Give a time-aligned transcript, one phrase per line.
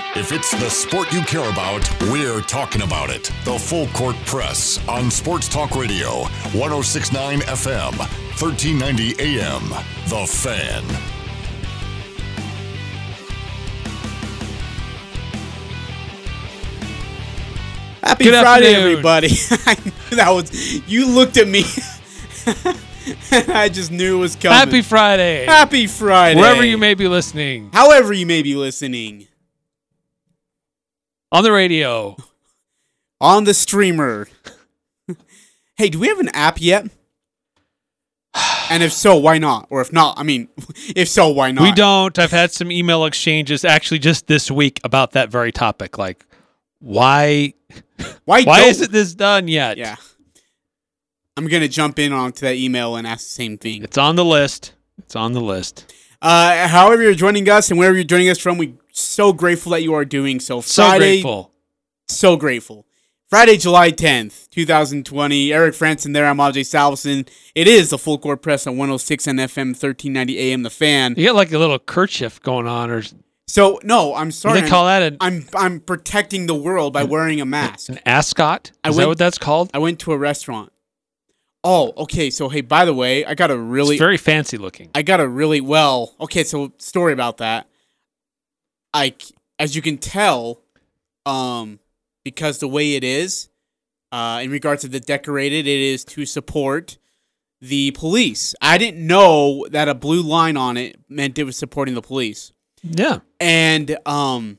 [0.00, 0.16] Press.
[0.16, 3.30] If it's the sport you care about, we're talking about it.
[3.44, 9.68] The Full Court Press on Sports Talk Radio, 1069 FM, 1390 AM.
[10.08, 10.84] The Fan.
[18.02, 18.90] Happy Good Friday, afternoon.
[18.90, 19.28] everybody.
[19.66, 19.74] I
[20.16, 21.64] that was you looked at me,
[23.54, 24.56] I just knew it was coming.
[24.58, 25.46] Happy Friday.
[25.46, 27.70] Happy Friday, Wherever you may be listening.
[27.72, 29.26] however you may be listening
[31.34, 32.16] On the radio.
[33.20, 34.28] on the streamer.
[35.76, 36.86] hey, do we have an app yet?
[38.70, 39.66] And if so, why not?
[39.68, 40.48] Or if not, I mean,
[40.96, 41.64] if so, why not?
[41.64, 42.18] We don't.
[42.18, 45.98] I've had some email exchanges actually just this week about that very topic.
[45.98, 46.24] Like,
[46.78, 47.52] why
[48.24, 48.42] Why?
[48.44, 49.76] why don't- isn't this done yet?
[49.76, 49.96] Yeah.
[51.36, 53.82] I'm gonna jump in onto that email and ask the same thing.
[53.82, 54.72] It's on the list.
[54.98, 55.92] It's on the list.
[56.22, 59.82] Uh, however you're joining us and wherever you're joining us from, we're so grateful that
[59.82, 60.60] you are doing so.
[60.60, 61.52] So Friday, grateful.
[62.08, 62.86] so grateful.
[63.30, 65.52] Friday, July 10th, 2020.
[65.52, 66.26] Eric Frandsen there.
[66.26, 67.28] I'm Ajay Salvesen.
[67.54, 70.62] It is the full court press on 106 on FM, 1390 AM.
[70.62, 71.14] The fan.
[71.16, 73.02] You got like a little kerchief going on, or
[73.48, 74.60] So no, I'm sorry.
[74.60, 75.02] they call that?
[75.02, 77.88] An, I'm I'm protecting the world by wearing a mask.
[77.88, 78.70] an ascot?
[78.84, 79.70] I Is went- that what that's called?
[79.74, 80.70] I went to a restaurant.
[81.64, 82.30] Oh, okay.
[82.30, 84.90] So hey, by the way, I got a really it's very fancy looking.
[84.94, 86.14] I got a really well.
[86.20, 87.68] Okay, so story about that.
[88.94, 89.14] I,
[89.58, 90.62] as you can tell,
[91.26, 91.80] um,
[92.24, 93.48] because the way it is,
[94.12, 96.96] uh, in regards to the decorated, it is to support
[97.60, 98.54] the police.
[98.62, 102.52] I didn't know that a blue line on it meant it was supporting the police,
[102.82, 103.20] yeah.
[103.40, 104.58] and um,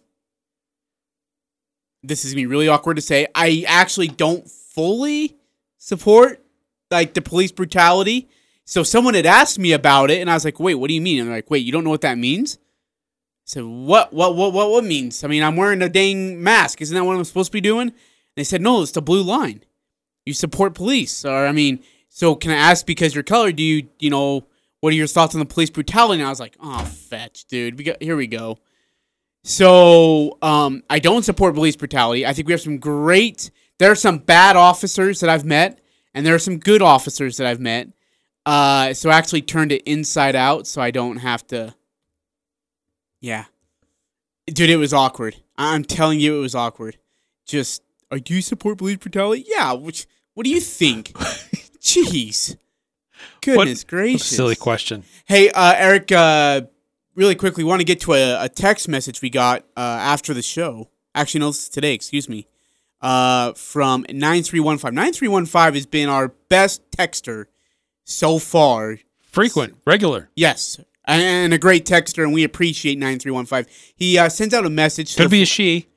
[2.03, 3.27] this is gonna be really awkward to say.
[3.33, 5.37] I actually don't fully
[5.77, 6.43] support
[6.91, 8.27] like the police brutality.
[8.65, 11.01] So someone had asked me about it, and I was like, "Wait, what do you
[11.01, 12.57] mean?" And they're like, "Wait, you don't know what that means?"
[13.45, 14.11] Said, "What?
[14.11, 14.35] What?
[14.35, 14.53] What?
[14.53, 14.71] What?
[14.71, 15.23] What means?
[15.23, 16.81] I mean, I'm wearing a dang mask.
[16.81, 17.93] Isn't that what I'm supposed to be doing?" And
[18.35, 19.63] they said, "No, it's the blue line.
[20.25, 23.51] You support police, or I mean, so can I ask because you're color?
[23.51, 24.47] Do you, you know,
[24.81, 27.77] what are your thoughts on the police brutality?" And I was like, "Oh, fetch, dude.
[27.77, 28.15] We got here.
[28.15, 28.57] We go."
[29.43, 32.25] So, um, I don't support police brutality.
[32.25, 33.51] I think we have some great.
[33.77, 35.81] There are some bad officers that I've met,
[36.15, 37.89] and there are some good officers that I've met.
[38.43, 41.75] Uh, so I actually turned it inside out, so I don't have to.
[43.25, 43.45] Yeah,
[44.45, 45.35] dude, it was awkward.
[45.57, 46.97] I- I'm telling you, it was awkward.
[47.47, 47.81] Just,
[48.11, 49.45] uh, do you support police brutality?
[49.47, 49.73] Yeah.
[49.73, 50.05] Which,
[50.35, 51.07] what do you think?
[51.79, 52.57] Jeez.
[53.41, 54.27] Goodness What gracious.
[54.27, 55.03] silly question.
[55.25, 56.61] Hey, uh, Eric, uh,
[57.15, 60.41] really quickly, want to get to a, a text message we got uh, after the
[60.41, 60.89] show.
[61.15, 62.47] Actually, no, this is today, excuse me.
[63.01, 64.93] Uh, from 9315.
[64.93, 67.45] 9315 has been our best texter
[68.03, 68.97] so far.
[69.31, 70.29] Frequent, regular.
[70.35, 73.71] Yes, and a great texter, and we appreciate 9315.
[73.95, 75.15] He uh, sends out a message.
[75.15, 75.87] Could be a she.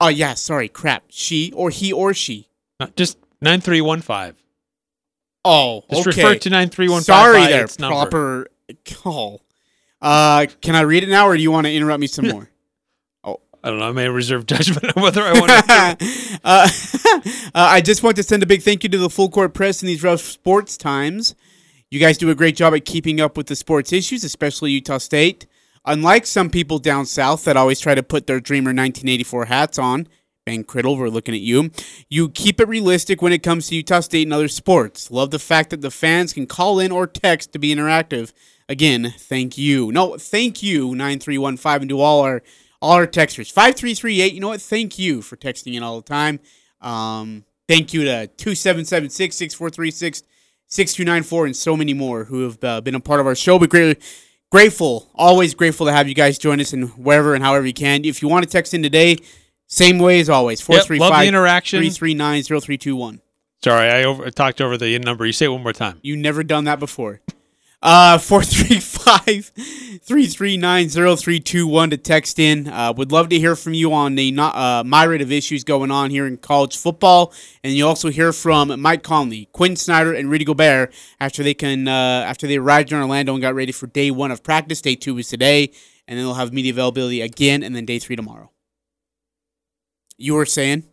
[0.00, 1.04] Oh, yeah, sorry, crap.
[1.08, 2.48] She or he or she.
[2.80, 4.36] Not just nine three one five.
[5.44, 6.22] Oh, Just okay.
[6.22, 7.04] refer to nine three one five.
[7.04, 8.48] Sorry by there, proper
[8.84, 9.42] call.
[10.00, 12.50] Uh, can I read it now, or do you want to interrupt me some more?
[13.64, 13.88] I don't know.
[13.88, 16.40] I may reserve judgment on whether I want to.
[16.44, 16.68] uh,
[17.24, 19.82] uh, I just want to send a big thank you to the full court press
[19.82, 21.34] in these rough sports times.
[21.94, 24.98] You guys do a great job at keeping up with the sports issues, especially Utah
[24.98, 25.46] State.
[25.84, 30.08] Unlike some people down south that always try to put their Dreamer 1984 hats on,
[30.44, 31.70] Ben Criddle, we're looking at you.
[32.08, 35.12] You keep it realistic when it comes to Utah State and other sports.
[35.12, 38.32] Love the fact that the fans can call in or text to be interactive.
[38.68, 39.92] Again, thank you.
[39.92, 42.42] No, thank you, 9315, and to all our
[42.82, 43.52] all our texters.
[43.52, 44.60] 5338, you know what?
[44.60, 46.40] Thank you for texting in all the time.
[46.80, 50.24] Um, thank you to 2776 6436
[50.74, 53.56] 6294 and so many more who have uh, been a part of our show.
[53.56, 53.94] We're
[54.50, 58.04] grateful, always grateful to have you guys join us in wherever and however you can.
[58.04, 59.18] If you want to text in today,
[59.68, 60.60] same way as always.
[60.60, 61.78] Yep, love the 435 interaction.
[61.78, 63.20] 339 0321.
[63.62, 65.24] Sorry, I over, talked over the number.
[65.24, 66.00] You say it one more time.
[66.02, 67.20] You never done that before.
[67.84, 69.52] Uh, 435
[70.02, 72.66] 339 0321 to text in.
[72.66, 76.08] Uh, would love to hear from you on the uh, myriad of issues going on
[76.08, 77.34] here in college football.
[77.62, 81.86] And you also hear from Mike Conley, Quin Snyder, and Rudy Gobert after they can
[81.86, 84.80] uh, after they arrived in Orlando and got ready for day one of practice.
[84.80, 85.70] Day two is today,
[86.08, 88.50] and then they'll have media availability again, and then day three tomorrow.
[90.16, 90.84] You were saying?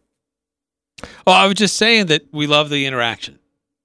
[1.26, 3.40] Oh, I was just saying that we love the interaction.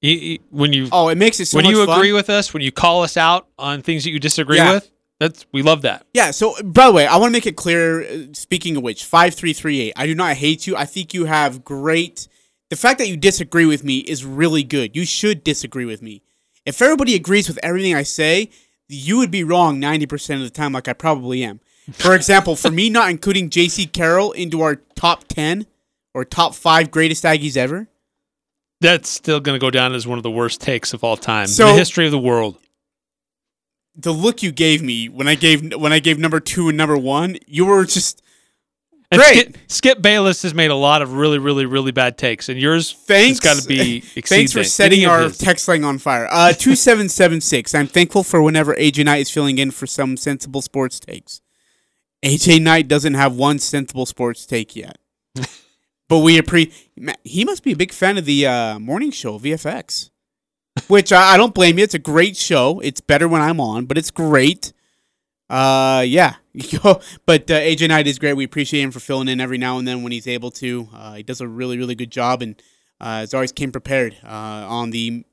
[0.07, 1.99] You- you- when you Oh, it makes it so when you fun.
[1.99, 4.75] agree with us, when you call us out on things that you disagree Yeah.
[4.75, 6.07] with, that's we love that.
[6.15, 8.03] Yeah, so by the way, I want to make it clear.
[8.03, 9.93] uh, Speaking of which, five three three eight.
[9.97, 10.77] I do not hate you.
[10.77, 12.29] I think you have great.
[12.71, 14.97] The fact that you disagree with me is really good.
[14.97, 16.23] You should disagree with me.
[16.65, 18.51] If everybody agrees with everything I say,
[18.89, 21.61] you would be wrong ninety percent of the time, like I probably am.
[21.93, 25.67] For example, for me not including Jaycee Carroll into our top ten
[26.15, 27.89] or top five greatest Aggies ever.
[28.81, 31.47] That's still going to go down as one of the worst takes of all time
[31.47, 32.59] So- in the history of the world.
[33.99, 36.99] The look you gave me when I gave when I gave number two and number
[36.99, 38.21] one, you were just
[39.11, 39.39] And Great.
[39.39, 42.93] Skip, Skip Bayless has made a lot of really, really, really bad takes, and yours
[42.93, 43.39] Thanks.
[43.43, 46.29] has got to be Thanks for setting our text line on fire.
[46.31, 47.75] Uh, two seven seven six.
[47.75, 51.41] I'm thankful for whenever AJ Knight is filling in for some sensible sports takes.
[52.23, 54.99] AJ Knight doesn't have one sensible sports take yet,
[56.09, 56.91] but we appreciate.
[57.25, 60.11] He must be a big fan of the uh, morning show VFX,
[60.89, 61.85] which I, I don't blame you.
[61.85, 62.81] It's a great show.
[62.81, 64.73] It's better when I'm on, but it's great.
[65.49, 66.37] Uh, yeah.
[66.83, 68.35] but uh, AJ Knight is great.
[68.35, 70.89] We appreciate him for filling in every now and then when he's able to.
[70.93, 72.61] Uh, he does a really, really good job, and
[73.01, 75.25] uh, as always, came prepared uh, on the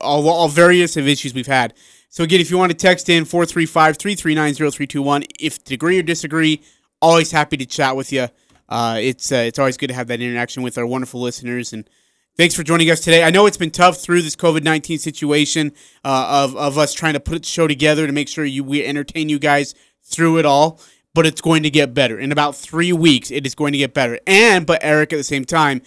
[0.00, 1.74] all, all various of issues we've had.
[2.08, 6.62] So again, if you want to text in 435-339-0321, if to agree or disagree,
[7.00, 8.28] always happy to chat with you.
[8.68, 11.88] Uh, it's uh, it's always good to have that interaction with our wonderful listeners and.
[12.36, 13.24] Thanks for joining us today.
[13.24, 15.72] I know it's been tough through this COVID nineteen situation
[16.04, 18.84] uh, of of us trying to put the show together to make sure you we
[18.84, 19.74] entertain you guys
[20.04, 20.80] through it all.
[21.14, 23.32] But it's going to get better in about three weeks.
[23.32, 25.82] It is going to get better, and but Eric at the same time,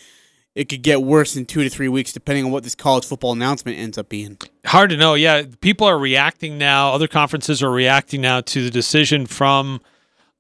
[0.54, 3.32] it could get worse in two to three weeks, depending on what this college football
[3.32, 4.38] announcement ends up being.
[4.66, 5.14] Hard to know.
[5.14, 6.92] Yeah, people are reacting now.
[6.92, 9.80] Other conferences are reacting now to the decision from,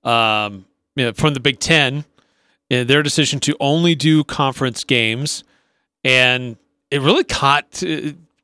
[0.03, 0.65] um,
[0.97, 2.03] you know, from the Big Ten,
[2.71, 5.43] their decision to only do conference games,
[6.03, 6.57] and
[6.89, 7.83] it really caught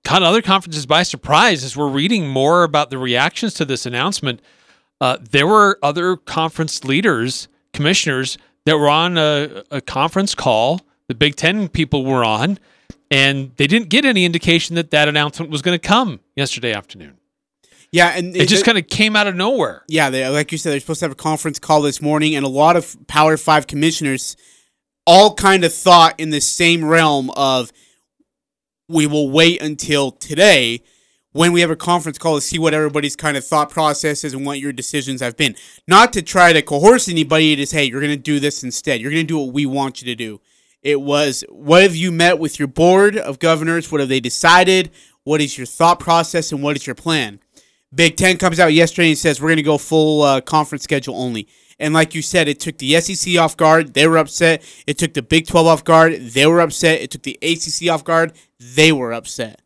[0.03, 1.63] caught other conferences by surprise.
[1.63, 4.41] As we're reading more about the reactions to this announcement,
[5.01, 10.81] uh, there were other conference leaders, commissioners that were on a, a conference call.
[11.07, 12.59] The Big Ten people were on
[13.09, 17.17] and they didn't get any indication that that announcement was going to come yesterday afternoon.
[17.91, 19.83] Yeah, and It just kind of came out of nowhere.
[19.87, 22.45] yeah, they, like you said, they're supposed to have a conference call this morning, and
[22.45, 24.35] a lot of Power Five commissioners
[25.05, 27.71] all kind of thought in the same realm of
[28.89, 30.81] we will wait until today
[31.31, 34.33] when we have a conference call to see what everybody's kind of thought process is
[34.33, 35.55] and what your decisions have been.
[35.87, 38.99] Not to try to coerce anybody, it is hey, you're going to do this instead.
[38.99, 40.41] You're going to do what we want you to do.
[40.81, 43.91] It was what have you met with your board of governors?
[43.91, 44.91] What have they decided?
[45.23, 47.39] What is your thought process and what is your plan?
[47.93, 51.15] Big Ten comes out yesterday and says we're going to go full uh, conference schedule
[51.15, 51.47] only.
[51.79, 53.93] And like you said, it took the SEC off guard.
[53.93, 54.63] They were upset.
[54.87, 56.13] It took the Big 12 off guard.
[56.13, 57.01] They were upset.
[57.01, 58.33] It took the ACC off guard.
[58.59, 59.61] They were upset.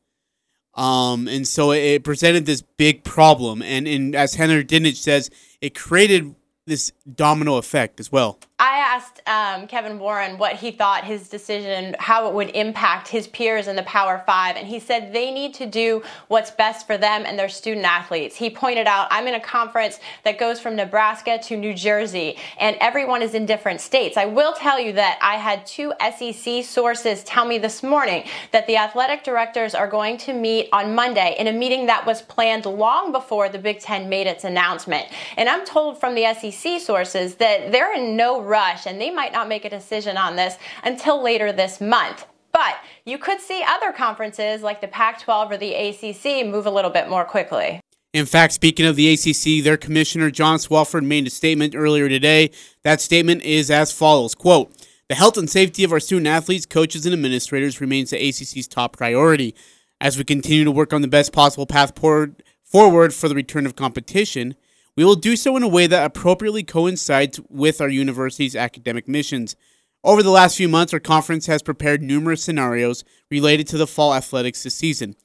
[0.74, 3.62] Um, and so it, presented this big problem.
[3.62, 5.30] And, and as Heather Dinich says,
[5.60, 6.36] it created
[6.66, 8.40] this domino effect as well.
[8.60, 13.26] I asked um, Kevin Warren what he thought his decision, how it would impact his
[13.28, 16.98] peers in the Power Five, and he said they need to do what's best for
[16.98, 18.36] them and their student athletes.
[18.36, 22.76] He pointed out, I'm in a conference that goes from Nebraska to New Jersey, and
[22.82, 24.18] everyone is in different states.
[24.18, 28.68] I will tell you that I had two SEC sources tell me this morning that
[28.68, 32.66] the athletic directors are going to meet on Monday in a meeting that was planned
[32.66, 35.08] long before the Big Ten made its announcement.
[35.38, 39.32] And I'm told from the SEC sources that they're in no rush and they might
[39.32, 42.26] not make a decision on this until later this month.
[42.52, 42.76] But
[43.06, 46.92] you could see other conferences like the Pac 12 or the ACC move a little
[46.92, 47.80] bit more quickly.
[48.14, 52.52] In fact, speaking of the ACC, their commissioner John Swofford made a statement earlier today.
[52.84, 54.74] That statement is as follows: "Quote:
[55.08, 58.98] The health and safety of our student athletes, coaches, and administrators remains the ACC's top
[58.98, 59.56] priority.
[60.02, 63.66] As we continue to work on the best possible path forward forward for the return
[63.66, 64.56] of competition,
[64.96, 69.56] we will do so in a way that appropriately coincides with our university's academic missions."
[70.04, 74.16] Over the last few months, our conference has prepared numerous scenarios related to the fall
[74.16, 75.16] athletics this season.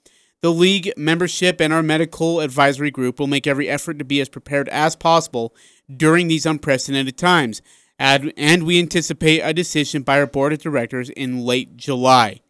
[0.43, 4.29] The league membership and our medical advisory group will make every effort to be as
[4.29, 5.57] prepared as possible
[5.95, 7.63] during these unprecedented times,
[7.99, 12.41] and we anticipate a decision by our board of directors in late July.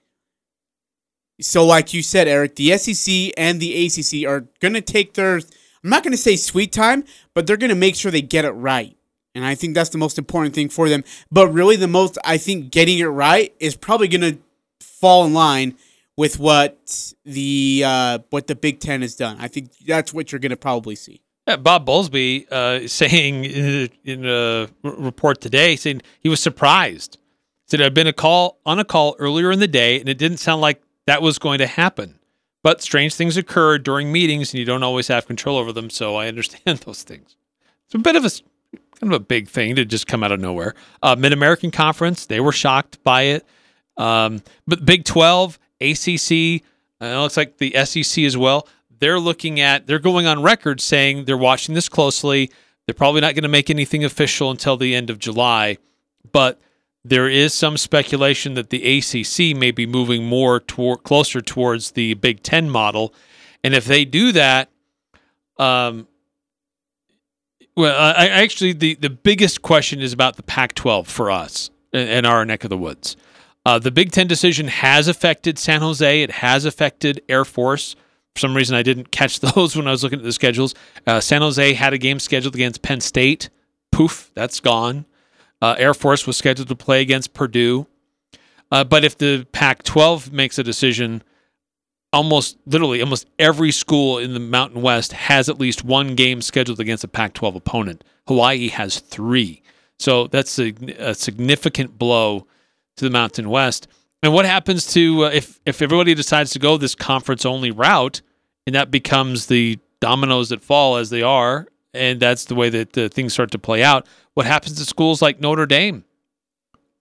[1.40, 5.40] So, like you said, Eric, the SEC and the ACC are going to take their,
[5.86, 8.44] I'm not going to say sweet time, but they're going to make sure they get
[8.44, 8.96] it right.
[9.36, 11.04] And I think that's the most important thing for them.
[11.30, 14.40] But really, the most, I think, getting it right is probably going to
[14.80, 15.76] fall in line
[16.16, 19.36] with what the uh, what the Big Ten has done.
[19.38, 21.20] I think that's what you're going to probably see.
[21.46, 27.16] Yeah, Bob Bowlesby uh, saying in, in a report today, saying he was surprised.
[27.66, 30.38] Said I'd been a call on a call earlier in the day, and it didn't
[30.38, 32.18] sound like that was going to happen.
[32.66, 35.88] But strange things occur during meetings, and you don't always have control over them.
[35.88, 37.36] So I understand those things.
[37.84, 38.30] It's a bit of a
[38.98, 40.74] kind of a big thing to just come out of nowhere.
[41.00, 43.46] Uh, Mid American Conference, they were shocked by it.
[43.96, 46.64] Um, but Big 12, ACC,
[47.00, 48.66] uh, it looks like the SEC as well.
[48.98, 52.50] They're looking at, they're going on record saying they're watching this closely.
[52.84, 55.78] They're probably not going to make anything official until the end of July,
[56.32, 56.60] but
[57.08, 62.14] there is some speculation that the ACC may be moving more toward closer towards the
[62.14, 63.14] Big Ten model,
[63.62, 64.70] and if they do that,
[65.58, 66.06] um,
[67.76, 72.08] well, I, I actually the the biggest question is about the Pac-12 for us in,
[72.08, 73.16] in our neck of the woods.
[73.64, 76.22] Uh, the Big Ten decision has affected San Jose.
[76.22, 77.96] It has affected Air Force.
[78.34, 80.74] For some reason, I didn't catch those when I was looking at the schedules.
[81.06, 83.50] Uh, San Jose had a game scheduled against Penn State.
[83.90, 85.06] Poof, that's gone.
[85.62, 87.86] Uh, Air Force was scheduled to play against Purdue.
[88.70, 91.22] Uh, but if the Pac 12 makes a decision,
[92.12, 96.80] almost literally almost every school in the Mountain West has at least one game scheduled
[96.80, 98.04] against a Pac 12 opponent.
[98.26, 99.62] Hawaii has three.
[99.98, 102.46] So that's a, a, significant blow
[102.96, 103.86] to the Mountain West.
[104.22, 108.22] And what happens to uh, if if everybody decides to go this conference only route,
[108.66, 112.92] and that becomes the dominoes that fall as they are, and that's the way that
[112.92, 114.06] the things start to play out.
[114.34, 116.04] What happens to schools like Notre Dame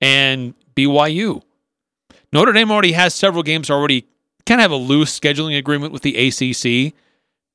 [0.02, 1.42] and BYU?
[2.32, 4.08] Notre Dame already has several games already
[4.46, 6.94] kind of have a loose scheduling agreement with the ACC.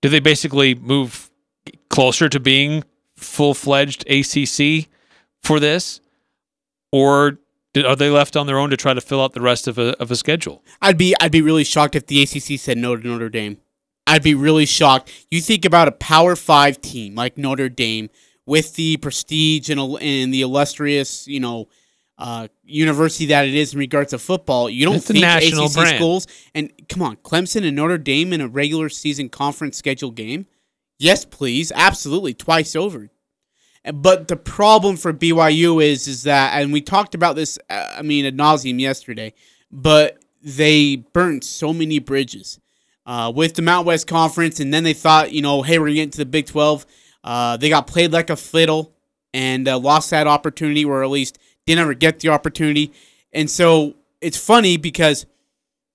[0.02, 1.30] Do they basically move
[1.88, 2.84] closer to being
[3.16, 4.88] full fledged ACC
[5.42, 6.00] for this?
[6.92, 7.38] Or
[7.76, 9.96] are they left on their own to try to fill out the rest of a,
[10.00, 10.64] of a schedule?
[10.82, 13.58] I'd be I'd be really shocked if the ACC said no to Notre Dame.
[14.10, 15.12] I'd be really shocked.
[15.30, 18.10] You think about a Power Five team like Notre Dame
[18.44, 21.68] with the prestige and, and the illustrious, you know,
[22.18, 24.68] uh, university that it is in regards to football.
[24.68, 25.96] You don't It's think national ACC brand.
[25.96, 26.26] schools
[26.56, 30.46] and come on, Clemson and Notre Dame in a regular season conference schedule game?
[30.98, 33.10] Yes, please, absolutely, twice over.
[33.94, 38.02] But the problem for BYU is is that, and we talked about this, uh, I
[38.02, 39.32] mean, ad nauseum yesterday,
[39.70, 42.59] but they burnt so many bridges
[43.10, 45.96] uh, with the Mount West Conference, and then they thought, you know, hey, we're gonna
[45.96, 46.86] get into the Big Twelve.
[47.24, 48.94] Uh, they got played like a fiddle
[49.34, 51.36] and uh, lost that opportunity, or at least
[51.66, 52.92] didn't ever get the opportunity.
[53.32, 55.26] And so it's funny because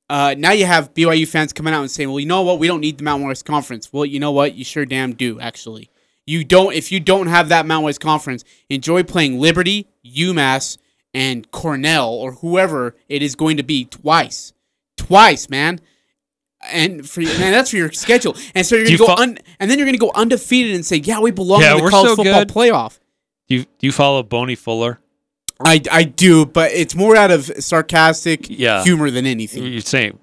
[0.10, 2.60] uh, now you have BYU fans coming out and saying, "Well, you know what?
[2.60, 4.56] We don't need the Mountain West Conference." Well, you know what?
[4.56, 5.40] You sure damn do.
[5.40, 5.90] Actually,
[6.26, 6.74] you don't.
[6.74, 10.78] If you don't have that Mountain West Conference, enjoy playing Liberty, UMass,
[11.14, 14.52] and Cornell or whoever it is going to be twice,
[14.98, 15.80] twice, man.
[16.72, 18.36] And for man, that's for your schedule.
[18.54, 20.86] And so you're gonna you go fo- un- and then you're gonna go undefeated and
[20.86, 22.50] say, "Yeah, we belong Yeah, in the we're college so football good.
[22.50, 23.00] playoff."
[23.48, 25.00] Do you, do you follow Boney Fuller?
[25.64, 28.84] I, I do, but it's more out of sarcastic Yeah.
[28.84, 29.64] humor than anything.
[29.66, 30.20] You're saying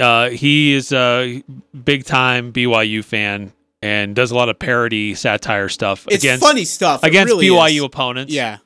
[0.00, 1.42] uh, he is a
[1.84, 6.64] big time BYU fan and does a lot of parody satire stuff It's against funny
[6.64, 7.82] stuff against really BYU is.
[7.84, 8.32] opponents.
[8.32, 8.58] Yeah,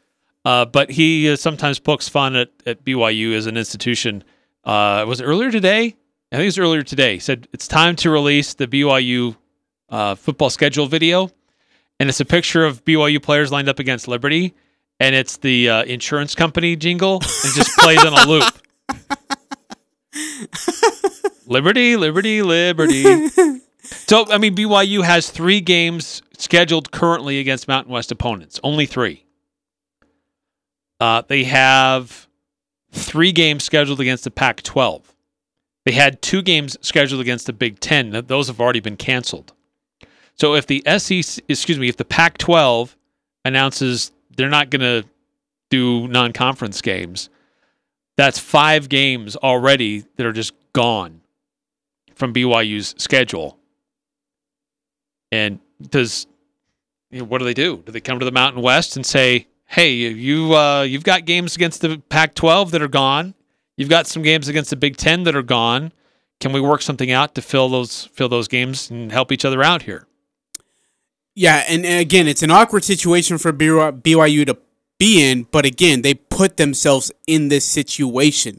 [0.45, 4.25] Uh, but he uh, sometimes pokes fun at, at BYU as an institution.
[4.65, 5.95] Uh, was it earlier today?
[6.31, 7.15] I think it was earlier today.
[7.15, 9.37] He said it's time to release the BYU
[9.89, 11.31] uh, football schedule video,
[11.99, 14.55] and it's a picture of BYU players lined up against Liberty,
[15.01, 18.45] and it's the uh, insurance company jingle, and just plays on a loop.
[21.47, 23.29] Liberty, Liberty, Liberty.
[23.81, 28.61] So, I mean, BYU has three games scheduled currently against Mountain West opponents.
[28.63, 29.25] Only three.
[31.01, 32.29] Uh, they have
[32.93, 35.15] three games scheduled against the Pac 12.
[35.89, 38.11] They had two games scheduled against the Big Ten.
[38.27, 39.55] Those have already been canceled.
[40.35, 42.95] So, if the SEC, excuse me, if the Pac 12
[43.47, 45.09] announces they're not going to
[45.71, 47.31] do non conference games,
[48.19, 51.23] that's five games already that are just gone
[52.15, 53.57] from BYU's schedule.
[55.33, 56.27] And does
[57.11, 57.79] you know, what do they do?
[57.79, 61.57] Do they come to the Mountain West and say, "Hey, you uh, you've got games
[61.57, 63.33] against the Pac-12 that are gone.
[63.79, 65.93] You've got some games against the Big Ten that are gone.
[66.41, 69.63] Can we work something out to fill those fill those games and help each other
[69.63, 70.07] out here?"
[71.39, 74.59] yeah, and, and again, it's an awkward situation for BYU to
[74.99, 75.45] be in.
[75.45, 78.59] But again, they put themselves in this situation.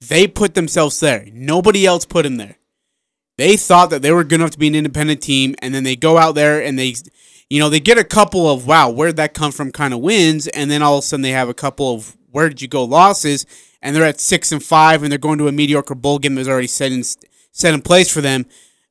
[0.00, 1.26] They put themselves there.
[1.34, 2.56] Nobody else put them there.
[3.36, 5.96] They thought that they were good enough to be an independent team, and then they
[5.96, 6.94] go out there and they,
[7.50, 10.48] you know, they get a couple of wow, where'd that come from kind of wins,
[10.48, 12.84] and then all of a sudden they have a couple of where did you go
[12.84, 13.44] losses,
[13.82, 16.48] and they're at six and five, and they're going to a mediocre bowl game that's
[16.48, 17.02] already set in
[17.52, 18.46] set in place for them,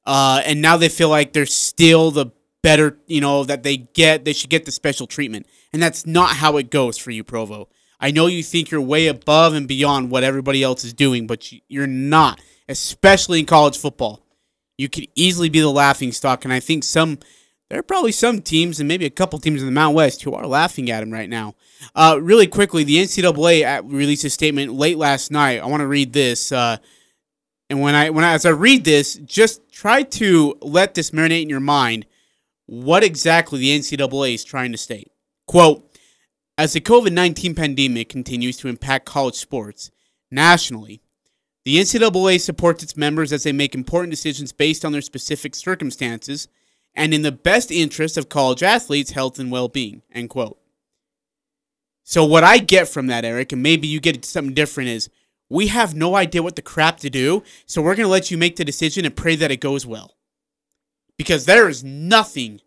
[0.05, 2.27] uh, and now they feel like they're still the
[2.63, 6.31] better, you know, that they get they should get the special treatment, and that's not
[6.37, 7.69] how it goes for you, Provo.
[7.99, 11.51] I know you think you're way above and beyond what everybody else is doing, but
[11.51, 12.39] you- you're not,
[12.69, 14.23] especially in college football
[14.77, 16.45] you could easily be the laughing stock.
[16.45, 17.17] And I think some,
[17.69, 20.33] there are probably some teams and maybe a couple teams in the Mountain West who
[20.33, 21.55] are laughing at him right now.
[21.93, 25.61] Uh, really quickly, the NCAA at- released a statement late last night.
[25.61, 26.51] I want to read this.
[26.51, 26.77] Uh,
[27.69, 31.43] and when I, when I, as I read this, just try to let this marinate
[31.43, 32.05] in your mind.
[32.69, 35.09] what exactly the NCAA is trying to state.
[35.45, 35.89] Quote
[36.57, 39.89] As the COVID 19 pandemic continues to impact college sports
[40.31, 41.01] nationally,
[41.63, 46.47] the NCAA supports its members as they make important decisions based on their specific circumstances
[46.97, 50.01] and in the best interest of college athletes' health and well being.
[50.11, 50.59] End quote.
[52.03, 55.09] So, what I get from that, Eric, and maybe you get something different, is
[55.49, 58.37] we have no idea what the crap to do, so we're going to let you
[58.37, 60.15] make the decision and pray that it goes well.
[61.17, 62.61] Because there is nothing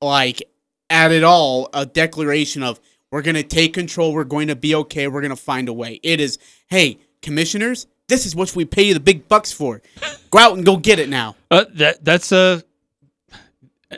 [0.00, 0.42] like
[0.90, 2.80] at it all a declaration of
[3.10, 5.72] we're going to take control, we're going to be okay, we're going to find a
[5.72, 6.00] way.
[6.02, 9.82] It is, hey, commissioners, this is what we pay you the big bucks for.
[10.30, 11.36] Go out and go get it now.
[11.50, 12.62] Uh, that that's a.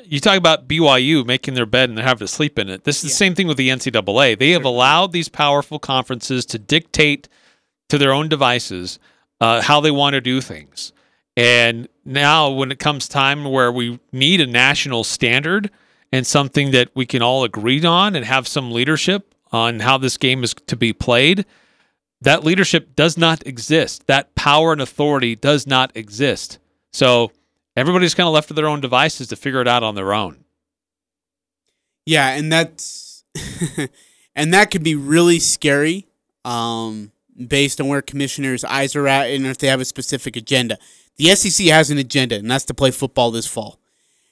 [0.05, 2.85] You talk about BYU making their bed and they're having to sleep in it.
[2.85, 4.39] This is the same thing with the NCAA.
[4.39, 7.29] They have allowed these powerful conferences to dictate
[7.89, 8.99] to their own devices
[9.41, 10.93] uh, how they want to do things.
[11.37, 15.71] And now, when it comes time where we need a national standard
[16.13, 20.17] and something that we can all agree on and have some leadership on how this
[20.17, 21.45] game is to be played,
[22.21, 24.07] that leadership does not exist.
[24.07, 26.59] That power and authority does not exist.
[26.93, 27.33] So
[27.77, 30.45] everybody's kind of left to their own devices to figure it out on their own.
[32.07, 33.25] Yeah, and that's
[34.35, 36.07] and that could be really scary.
[36.45, 37.13] Um,
[37.49, 40.79] based on where commissioners' eyes are at and if they have a specific agenda.
[41.17, 43.79] The SEC has an agenda, and that's to play football this fall.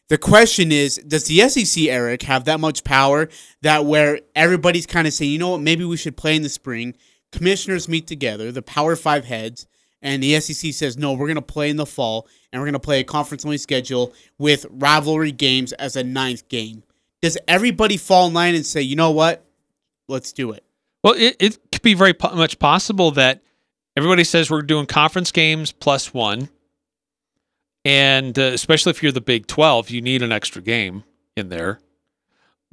[0.08, 3.28] The question is, does the SEC, Eric, have that much power
[3.62, 6.48] that where everybody's kind of saying, you know what, maybe we should play in the
[6.48, 6.94] spring?
[7.30, 9.66] Commissioners meet together, the Power Five heads,
[10.02, 12.72] and the SEC says, no, we're going to play in the fall, and we're going
[12.74, 16.82] to play a conference only schedule with rivalry games as a ninth game.
[17.22, 19.46] Does everybody fall in line and say, you know what,
[20.08, 20.64] let's do it?
[21.04, 23.42] Well, it, it could be very po- much possible that
[23.96, 26.48] everybody says we're doing conference games plus one.
[27.84, 31.04] And uh, especially if you're the Big 12, you need an extra game
[31.36, 31.80] in there.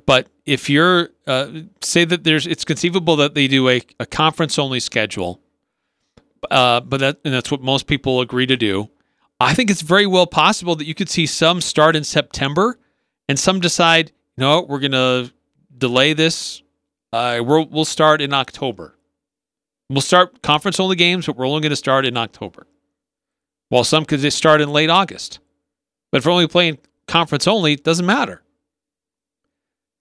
[0.05, 1.49] But if you're, uh,
[1.81, 5.41] say that there's, it's conceivable that they do a, a conference only schedule,
[6.49, 8.89] uh, but that, and that's what most people agree to do.
[9.39, 12.77] I think it's very well possible that you could see some start in September
[13.27, 15.31] and some decide, no, we're going to
[15.77, 16.61] delay this
[17.11, 18.95] uh, we'll, we'll start in October.
[19.89, 22.67] We'll start conference only games, but we're only going to start in October.
[23.69, 25.39] While some could start in late August.
[26.11, 28.41] But if we're only playing conference only, it doesn't matter.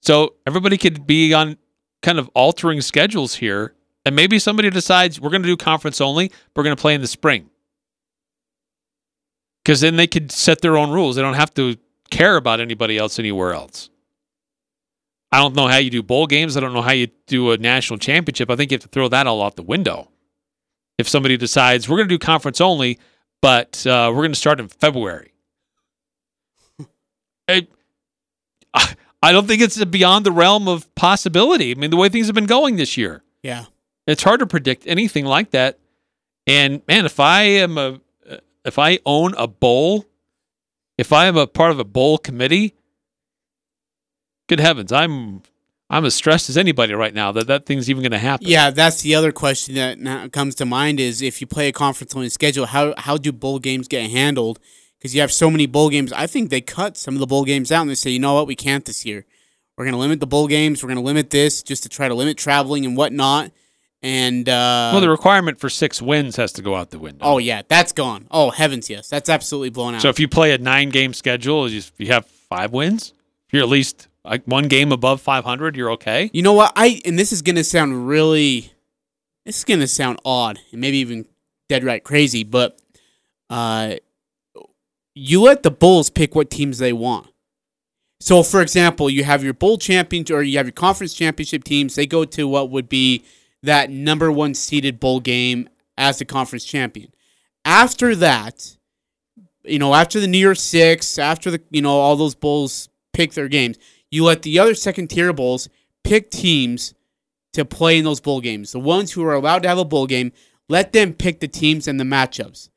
[0.03, 1.57] So everybody could be on
[2.03, 3.75] kind of altering schedules here.
[4.09, 6.95] And maybe somebody decides we're going to do conference only, but we're going to play
[6.95, 7.51] in the spring.
[9.63, 11.17] Because then they could set their own rules.
[11.17, 11.77] They don't have to
[12.11, 13.91] care about anybody else anywhere else.
[15.31, 16.57] I don't know how you do bowl games.
[16.57, 18.49] I don't know how you do a national championship.
[18.51, 20.11] I think you have to throw that all out the window.
[20.97, 22.99] If somebody decides we're going to do conference only,
[23.43, 25.35] but uh, we're going to start in February,
[27.49, 27.67] I,
[29.23, 31.73] I don't think it's beyond the realm of possibility.
[31.73, 33.67] I mean, the way things have been going this year, yeah,
[34.09, 35.79] it's hard to predict anything like that.
[36.47, 38.01] And man, if I am a,
[38.65, 40.07] if I own a bowl,
[40.97, 42.75] if I am a part of a bowl committee,
[44.49, 45.43] good heavens, I'm
[45.91, 48.47] I'm as stressed as anybody right now that that thing's even going to happen.
[48.47, 52.15] Yeah, that's the other question that comes to mind is if you play a conference
[52.15, 54.59] only schedule, how how do bowl games get handled?
[54.99, 56.13] Because you have so many bowl games.
[56.13, 58.35] I think they cut some of the bowl games out and they say, you know
[58.35, 59.27] what, we can't this year.
[59.77, 60.83] We're going to limit the bowl games.
[60.83, 63.53] We're going to limit this just to try to limit traveling and whatnot.
[64.03, 67.25] And uh, well, the requirement for six wins has to go out the window.
[67.25, 68.29] Oh yeah, that's gone.
[68.31, 70.03] Oh heavens, yes, that's absolutely blown out.
[70.03, 73.13] So if you play a nine game schedule, if you have five wins,
[73.49, 76.31] if you're at least like one game above 500, you're okay.
[76.33, 76.73] You know what?
[76.77, 78.73] I and this is gonna sound really,
[79.45, 81.27] this is gonna sound odd and maybe even
[81.69, 82.79] dead right crazy, but
[83.51, 83.97] uh,
[85.15, 87.27] you let the Bulls pick what teams they want.
[88.21, 91.95] So, for example, you have your bowl champions or you have your conference championship teams.
[91.95, 93.25] They go to what would be
[93.63, 97.13] that number one seeded bowl game as the conference champion.
[97.65, 98.77] After that,
[99.65, 103.33] you know, after the New Year Six, after the you know all those bowls pick
[103.33, 103.77] their games,
[104.11, 105.69] you let the other second tier bowls
[106.05, 106.95] pick teams
[107.53, 108.73] to play in those bowl games.
[108.73, 110.33] The ones who are allowed to have a bowl game,
[110.69, 112.71] let them pick the teams and the matchups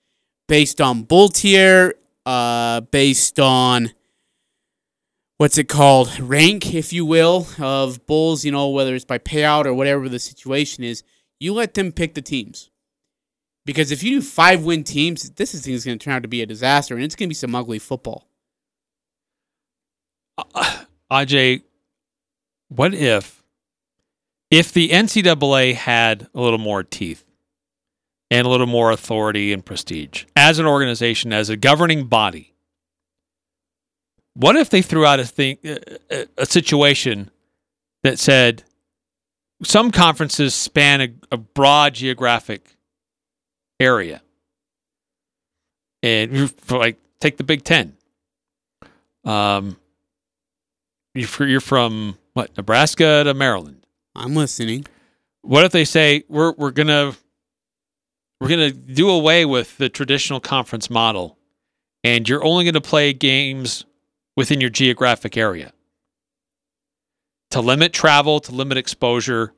[0.48, 3.91] based on bowl tier, uh, based on
[5.41, 8.45] what's it called, rank, if you will, of Bulls.
[8.45, 11.01] You know, whether it's by payout or whatever the situation is,
[11.39, 12.69] you let them pick the teams.
[13.65, 16.27] Because if you do five win teams, this thing is going to turn out to
[16.27, 18.27] be a disaster, and it's going to be some ugly football.
[20.38, 21.63] Uh, Aj,
[22.69, 23.43] what if
[24.51, 27.25] if the NCAA had a little more teeth
[28.30, 32.51] and a little more authority and prestige as an organization, as a governing body,
[34.34, 37.30] What if they threw out a thing, a, a situation
[38.04, 38.63] that said
[39.63, 42.76] some conferences span a, a broad geographic
[43.80, 44.22] area,
[46.02, 47.96] and like take the Big Ten.
[49.24, 49.78] Um,
[51.13, 53.86] you're, you're from what Nebraska to Maryland.
[54.15, 54.86] I'm listening.
[55.41, 57.15] What if they say we're we're gonna
[58.39, 61.38] we're gonna do away with the traditional conference model,
[62.04, 63.86] and you're only gonna play games
[64.36, 65.74] within your geographic area
[67.52, 69.54] to limit travel, to limit exposure,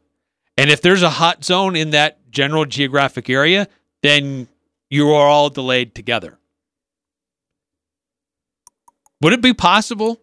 [0.57, 3.67] and if there's a hot zone in that general geographic area,
[4.01, 4.47] then
[4.89, 6.37] you are all delayed together.
[9.21, 10.21] Would it be possible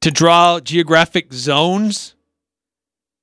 [0.00, 2.14] to draw geographic zones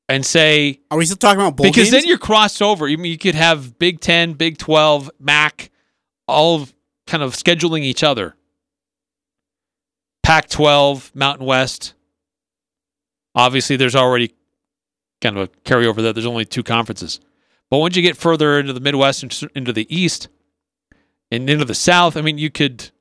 [0.10, 1.92] and say Are we still talking about because games?
[1.92, 2.88] then you're crossed over.
[2.88, 5.70] You, you could have Big Ten, Big Twelve, MAC,
[6.28, 6.68] all
[7.08, 8.36] kind of scheduling each other.
[10.28, 11.94] Pac 12, Mountain West.
[13.34, 14.36] Obviously, there's already
[15.22, 16.12] kind of a carryover there.
[16.12, 17.22] There's only two conferences.
[17.70, 19.24] But once you get further into the Midwest
[19.56, 20.28] into the East
[21.32, 22.92] and into the South, I mean, you could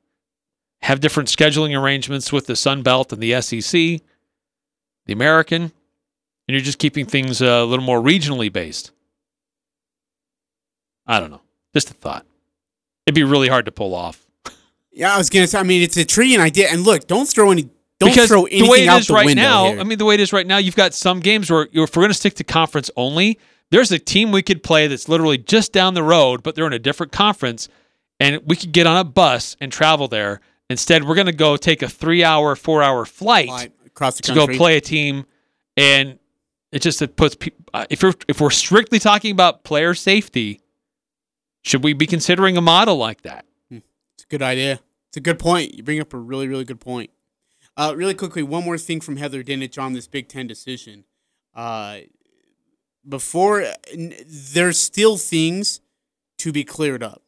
[0.83, 5.73] have different scheduling arrangements with the Sun Belt and the SEC, the American, and
[6.47, 8.93] you're just keeping things a little more regionally based.
[11.09, 11.43] I don't know.
[11.75, 12.25] Just a thought.
[13.05, 14.26] It'd be really hard to pull off.
[14.97, 15.59] Yeah, I was gonna say.
[15.59, 16.69] I mean, it's a intriguing idea.
[16.69, 17.69] And look, don't throw any.
[17.99, 19.81] Don't because throw anything the way it out is the right window now, here.
[19.81, 22.03] I mean, the way it is right now, you've got some games where if we're
[22.03, 23.39] going to stick to conference only,
[23.71, 26.75] there's a team we could play that's literally just down the road, but they're in
[26.75, 27.71] a different conference,
[28.21, 30.41] and we could get on a bus and travel there.
[30.69, 34.55] Instead, we're going to go take a three-hour, four-hour flight Fly across the to country.
[34.55, 35.25] go play a team,
[35.79, 36.19] and
[36.71, 37.65] it just it puts people.
[37.73, 40.61] Uh, if we're if we're strictly talking about player safety,
[41.63, 43.46] should we be considering a model like that?
[44.17, 44.81] It's a good idea.
[45.09, 45.75] It's a good point.
[45.75, 47.11] You bring up a really, really good point.
[47.77, 51.05] Uh, really quickly, one more thing from Heather Dinich on this Big Ten decision.
[51.55, 51.99] Uh,
[53.07, 53.67] before,
[54.27, 55.81] there's still things
[56.39, 57.23] to be cleared up.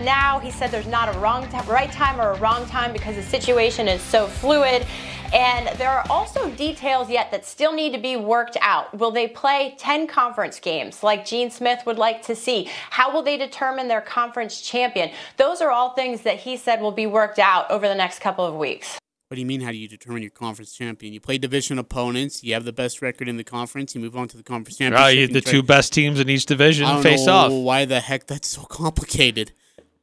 [0.00, 3.16] Now he said there's not a wrong ti- right time or a wrong time because
[3.16, 4.86] the situation is so fluid.
[5.32, 8.96] And there are also details yet that still need to be worked out.
[8.96, 12.70] Will they play 10 conference games like Gene Smith would like to see?
[12.90, 15.10] How will they determine their conference champion?
[15.36, 18.44] Those are all things that he said will be worked out over the next couple
[18.44, 18.98] of weeks.
[19.28, 19.60] What do you mean?
[19.60, 21.12] How do you determine your conference champion?
[21.12, 22.44] You play division opponents.
[22.44, 23.92] You have the best record in the conference.
[23.92, 25.04] You move on to the conference championship.
[25.04, 27.52] Right, the two best teams in each division I don't face know off.
[27.52, 29.50] Why the heck that's so complicated?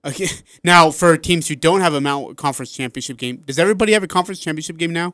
[0.05, 0.27] Okay,
[0.63, 4.07] now for teams who don't have a Mount Conference championship game, does everybody have a
[4.07, 5.13] conference championship game now?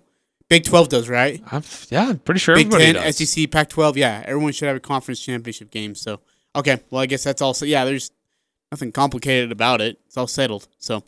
[0.49, 1.41] Big Twelve does, right?
[1.51, 3.17] I'm, yeah, I'm pretty sure Big everybody Ten, does.
[3.17, 5.93] SEC, Pac twelve, yeah, everyone should have a conference championship game.
[5.93, 6.21] So
[6.55, 7.85] okay, well I guess that's also yeah.
[7.85, 8.11] There's
[8.71, 9.99] nothing complicated about it.
[10.07, 10.67] It's all settled.
[10.79, 11.03] So,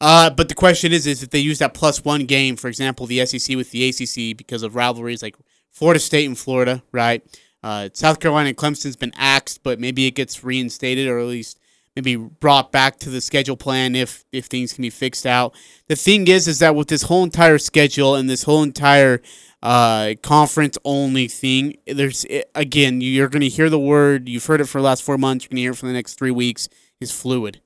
[0.00, 3.06] uh, but the question is, is if they use that plus one game, for example,
[3.06, 5.36] the SEC with the ACC because of rivalries like
[5.72, 7.24] Florida State and Florida, right?
[7.64, 11.58] Uh, South Carolina and Clemson's been axed, but maybe it gets reinstated or at least
[11.96, 15.54] maybe brought back to the schedule plan if if things can be fixed out.
[15.88, 19.20] The thing is, is that with this whole entire schedule and this whole entire
[19.62, 24.28] uh, conference only thing, there's again you're going to hear the word.
[24.28, 25.44] You've heard it for the last four months.
[25.44, 26.68] You're going to hear it for the next three weeks.
[27.00, 27.60] Is fluid.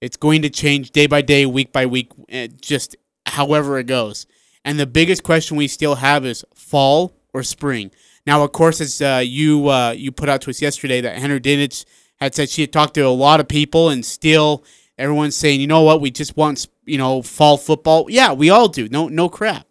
[0.00, 4.26] It's going to change day by day, week by week, eh, just however it goes.
[4.64, 7.90] And the biggest question we still have is fall or spring.
[8.26, 11.40] Now, of course, as uh, you uh, you put out to us yesterday that Heather
[11.40, 11.84] Dinich
[12.24, 14.64] had said she had talked to a lot of people, and still
[14.98, 18.06] everyone's saying, you know what, we just want you know fall football.
[18.08, 18.88] Yeah, we all do.
[18.88, 19.66] No, no crap.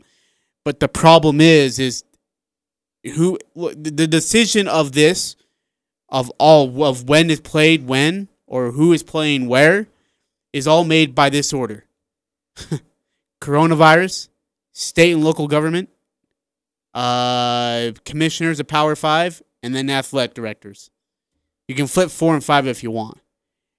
[0.66, 2.04] But the problem is, is
[3.04, 5.36] who the decision of this,
[6.10, 9.88] of all of when is played when or who is playing where,
[10.54, 11.86] is all made by this order:
[13.42, 14.30] coronavirus,
[14.72, 15.90] state and local government,
[16.94, 20.90] uh, commissioners of Power Five, and then athletic directors.
[21.68, 23.20] You can flip four and five if you want.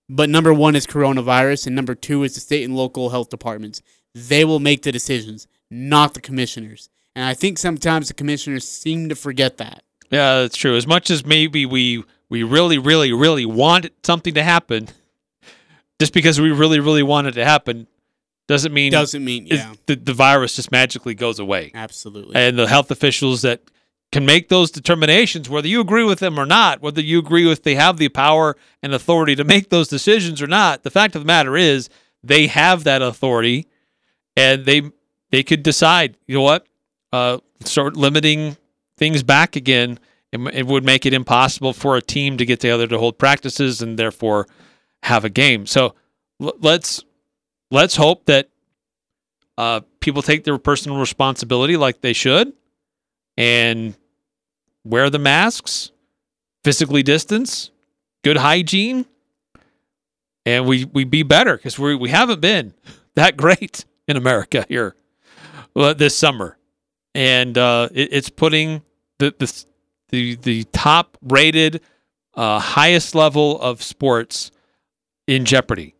[0.08, 3.82] But number one is coronavirus, and number two is the state and local health departments.
[4.14, 6.90] They will make the decisions, not the commissioners.
[7.16, 9.82] And I think sometimes the commissioners seem to forget that.
[10.10, 10.76] Yeah, that's true.
[10.76, 14.88] As much as maybe we we really, really, really want something to happen,
[16.00, 17.86] just because we really, really want it to happen,
[18.46, 21.70] doesn't mean Doesn't mean, yeah, the, the virus just magically goes away.
[21.74, 22.36] absolutely.
[22.36, 23.60] And the health officials that
[24.12, 27.64] can make those determinations, whether you agree with them or not, whether you agree with
[27.64, 31.22] they have the power and authority to make those decisions or not, the fact of
[31.22, 31.88] the matter is
[32.22, 33.66] they have that authority,
[34.36, 34.82] and they
[35.30, 36.16] they could decide.
[36.26, 36.66] You know what?
[37.12, 38.56] Uh, start limiting
[38.96, 39.98] things back again.
[40.32, 43.82] It, it would make it impossible for a team to get together to hold practices
[43.82, 44.46] and therefore
[45.02, 45.66] have a game.
[45.66, 45.94] So
[46.40, 47.04] l- let's
[47.70, 48.48] let's hope that
[49.58, 52.52] uh, people take their personal responsibility like they should
[53.36, 53.94] and
[54.84, 55.90] wear the masks,
[56.62, 57.70] physically distance,
[58.22, 59.06] good hygiene,
[60.46, 62.74] and we we be better because we we haven't been
[63.14, 64.94] that great in America here
[65.76, 66.58] uh, this summer,
[67.14, 68.82] and uh, it, it's putting
[69.18, 69.64] the the
[70.10, 71.80] the, the top rated,
[72.34, 74.52] uh, highest level of sports
[75.26, 75.94] in jeopardy.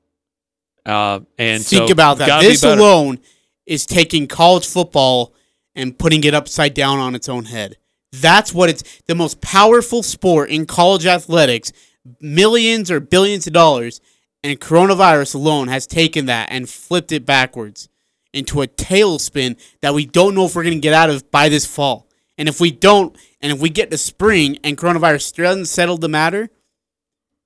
[0.86, 2.42] Uh, and Think so about that.
[2.42, 3.18] This alone
[3.66, 5.34] is taking college football
[5.74, 7.76] and putting it upside down on its own head.
[8.12, 11.72] That's what it's the most powerful sport in college athletics,
[12.20, 14.00] millions or billions of dollars,
[14.44, 17.88] and coronavirus alone has taken that and flipped it backwards
[18.32, 21.48] into a tailspin that we don't know if we're going to get out of by
[21.48, 22.08] this fall.
[22.36, 26.00] And if we don't, and if we get to spring and coronavirus still hasn't settled
[26.00, 26.50] the matter,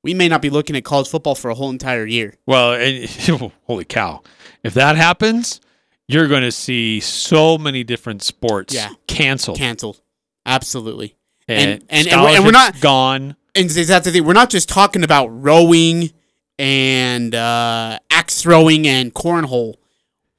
[0.03, 2.35] we may not be looking at college football for a whole entire year.
[2.47, 3.09] Well, and,
[3.67, 4.23] holy cow!
[4.63, 5.61] If that happens,
[6.09, 8.91] you're going to see so many different sports Yeah.
[9.07, 10.01] canceled, Canceled.
[10.47, 11.15] Absolutely.
[11.47, 13.37] and and- and- and we're- and we're not- gone.
[13.55, 14.25] and that's the thing.
[14.25, 16.11] We're not just talking about rowing
[16.59, 19.75] and uh, axe throwing and cornhole.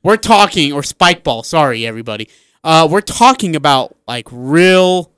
[0.04, 1.44] We're talking or spike ball.
[1.44, 2.30] Sorry, everybody.
[2.64, 5.12] Uh, we're talking about like real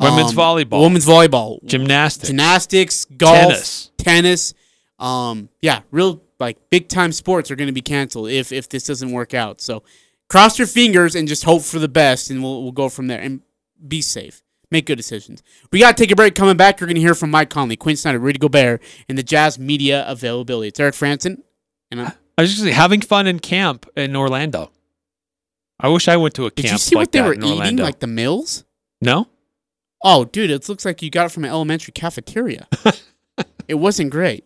[0.00, 0.82] Women's um, volleyball.
[0.82, 3.90] women's volleyball, Gymnastics, gymnastics, golf, Tennis.
[3.98, 4.54] tennis.
[4.98, 8.84] Um, yeah, real like big time sports are going to be canceled if if this
[8.84, 9.60] doesn't work out.
[9.60, 9.82] So
[10.28, 13.20] cross your fingers and just hope for the best, and we'll we'll go from there.
[13.20, 13.42] And
[13.86, 14.42] be safe.
[14.70, 15.42] Make good decisions.
[15.72, 16.34] We got to take a break.
[16.34, 19.22] Coming back, you're going to hear from Mike Conley, Quin Snyder, Rudy Gobert, and the
[19.22, 20.68] Jazz media availability.
[20.68, 21.42] It's Eric Frandsen.
[21.90, 24.70] And I'm, I was just having fun in camp in Orlando.
[25.80, 26.56] I wish I went to a camp.
[26.56, 27.50] did you see like what they were eating?
[27.50, 27.82] Orlando.
[27.82, 28.64] Like the mills?
[29.00, 29.28] no,
[30.02, 32.68] Oh, dude, it looks like you got it from an elementary cafeteria.
[33.68, 34.44] it wasn't great.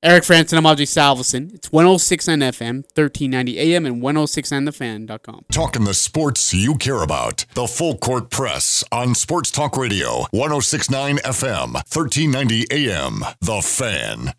[0.00, 1.52] Eric Frandsen, I'm Audrey Salvesen.
[1.52, 5.46] It's 1069 FM, 1390 AM, and 1069thefan.com.
[5.50, 7.44] Talking the sports you care about.
[7.54, 13.24] The Full Court Press on Sports Talk Radio, 1069 FM, 1390 AM.
[13.40, 14.34] The Fan.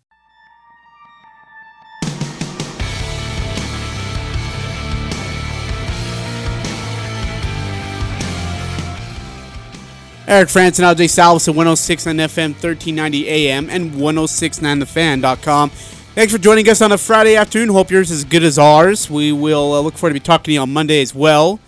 [10.28, 15.70] Eric Frandsen, LJ Salvesen, 1069 FM, 1390 AM, and 1069thefan.com.
[15.70, 17.70] Thanks for joining us on a Friday afternoon.
[17.70, 19.10] Hope yours is as good as ours.
[19.10, 21.58] We will uh, look forward to be talking to you on Monday as well.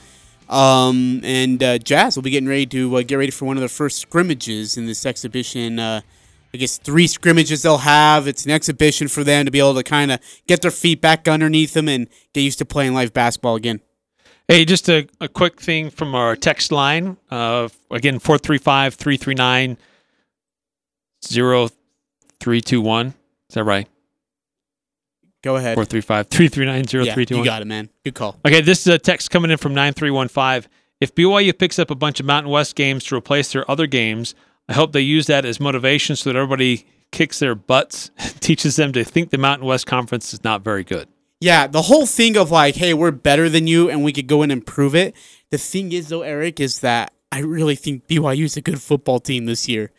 [0.49, 3.63] Um, and uh, Jazz will be getting ready to uh, get ready for one of
[3.63, 5.79] the first scrimmages in this exhibition.
[5.79, 6.03] Uh,
[6.55, 8.29] I guess three scrimmages they'll have.
[8.29, 11.27] It's an exhibition for them to be able to kind of get their feet back
[11.27, 13.81] underneath them and get used to playing live basketball again.
[14.49, 17.17] Hey, just a, a quick thing from our text line.
[17.31, 19.77] Uh, again, 435 339
[21.25, 23.07] 0321.
[23.07, 23.15] Is
[23.55, 23.89] that right?
[25.43, 25.75] Go ahead.
[25.75, 27.89] 435 339 Yeah, you got it, man.
[28.05, 28.39] Good call.
[28.47, 30.71] Okay, this is a text coming in from 9315.
[31.01, 34.37] If BYU picks up a bunch of Mountain West games to replace their other games,
[34.69, 38.93] I hope they use that as motivation so that everybody kicks their butts, teaches them
[38.93, 41.09] to think the Mountain West Conference is not very good.
[41.43, 44.43] Yeah, the whole thing of like, hey, we're better than you and we could go
[44.43, 45.15] in and prove it.
[45.51, 49.19] The thing is, though, Eric, is that I really think BYU is a good football
[49.21, 49.91] team this year.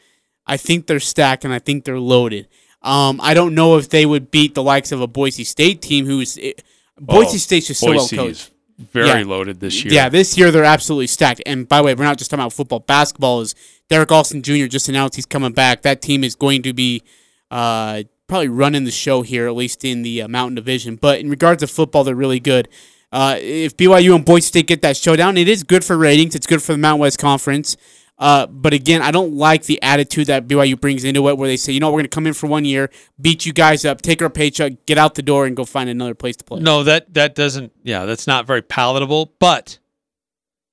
[0.47, 2.47] I think they're stacked and I think they're loaded.
[2.81, 6.05] Um, I don't know if they would beat the likes of a Boise State team
[6.05, 6.63] who's it,
[6.99, 8.51] Boise Oh, State's just so well coached.
[8.79, 9.23] is very Yeah.
[9.25, 9.93] loaded this year.
[9.93, 11.41] Yeah, this year they're absolutely stacked.
[11.45, 12.79] And by the way, we're not just talking about football.
[12.79, 13.55] Basketball is
[13.89, 14.67] Derrick Alston Jr.
[14.67, 15.81] just announced he's coming back.
[15.83, 17.03] That team is going to be
[17.51, 18.03] uh,
[18.33, 20.95] probably running the show here, at least in the uh, Mountain Division.
[20.95, 22.67] But in regards to football, they're really good.
[23.11, 26.33] Uh, if BYU and Boise State get that showdown, it is good for ratings.
[26.33, 27.77] It's good for the Mountain West Conference.
[28.17, 31.57] Uh, but again, I don't like the attitude that BYU brings into it, where they
[31.57, 32.89] say, you know, we're going to come in for one year,
[33.21, 36.15] beat you guys up, take our paycheck, get out the door, and go find another
[36.15, 36.59] place to play.
[36.59, 37.71] No, that that doesn't.
[37.83, 39.31] Yeah, that's not very palatable.
[39.37, 39.77] But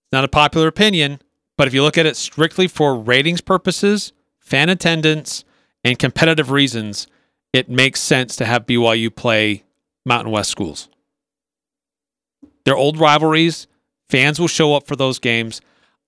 [0.04, 1.20] it's not a popular opinion.
[1.58, 5.44] But if you look at it strictly for ratings purposes, fan attendance,
[5.84, 7.06] and competitive reasons,
[7.52, 9.64] it makes sense to have BYU play
[10.04, 10.88] Mountain West schools.
[12.64, 13.66] They're old rivalries.
[14.08, 15.60] Fans will show up for those games.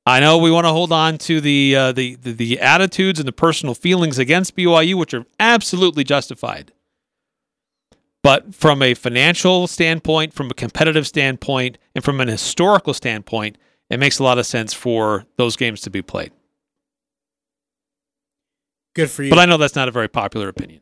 [0.04, 3.28] I know we want to hold on to the, uh, the the the attitudes and
[3.28, 6.72] the personal feelings against BYU, which are absolutely justified.
[8.22, 13.58] But from a financial standpoint, from a competitive standpoint, and from an historical standpoint,
[13.90, 16.32] it makes a lot of sense for those games to be played.
[18.94, 19.30] Good for you.
[19.30, 20.81] But I know that's not a very popular opinion.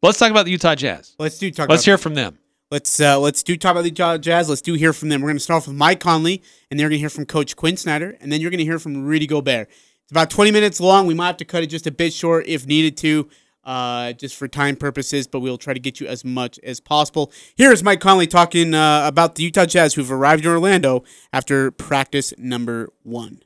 [0.00, 1.14] But let's talk about the Utah Jazz.
[1.18, 1.68] let's do talk.
[1.68, 2.38] Let's about hear from them.
[2.70, 4.48] Let's uh, let's do talk about the Utah Jazz.
[4.48, 5.20] Let's do hear from them.
[5.20, 7.26] We're going to start off with Mike Conley, and then you're going to hear from
[7.26, 9.68] Coach Quin Snyder, and then you're going to hear from Rudy Gobert.
[9.68, 11.06] It's about 20 minutes long.
[11.06, 13.28] We might have to cut it just a bit short if needed to.
[13.62, 17.30] uh, just for time purposes, but we'll try to get you as much as possible.
[17.56, 21.70] Here is Mike Conley talking uh, about the Utah Jazz who've arrived in Orlando after
[21.70, 23.42] practice number one.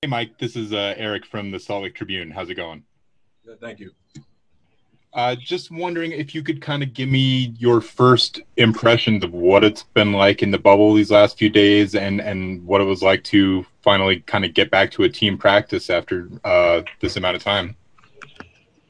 [0.00, 2.30] Hey, Mike, this is uh, Eric from the Salt Lake Tribune.
[2.30, 2.84] How's it going?
[3.44, 3.90] Good, thank you.
[5.14, 9.62] Uh, just wondering if you could kind of give me your first impressions of what
[9.62, 13.00] it's been like in the bubble these last few days, and and what it was
[13.00, 17.36] like to finally kind of get back to a team practice after uh, this amount
[17.36, 17.76] of time.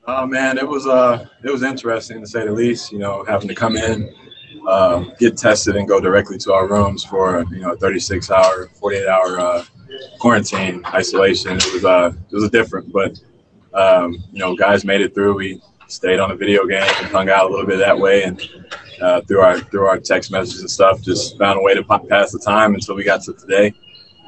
[0.06, 2.90] Oh man, it was uh it was interesting to say the least.
[2.90, 4.10] You know, having to come in,
[4.66, 8.70] um, get tested, and go directly to our rooms for you know a 36 hour,
[8.80, 9.64] 48 hour uh,
[10.20, 11.58] quarantine isolation.
[11.58, 13.20] It was uh it was different, but
[13.74, 15.34] um, you know, guys made it through.
[15.34, 18.40] We stayed on a video game and hung out a little bit that way, and
[19.01, 22.33] uh, through our through our text messages and stuff, just found a way to pass
[22.33, 23.73] the time until we got to today.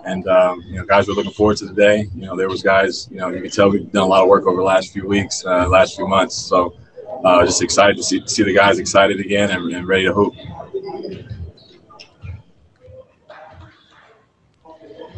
[0.04, 2.08] And um, you know, guys were looking forward to the day.
[2.14, 3.08] You know, there was guys.
[3.10, 5.06] You know, you could tell we've done a lot of work over the last few
[5.06, 6.36] weeks, uh, last few months.
[6.36, 6.76] So,
[7.24, 10.34] uh, just excited to see see the guys excited again and, and ready to hoop.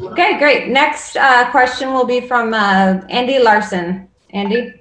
[0.01, 0.69] Okay, great.
[0.69, 4.09] Next uh, question will be from uh, Andy Larsen.
[4.31, 4.73] Andy.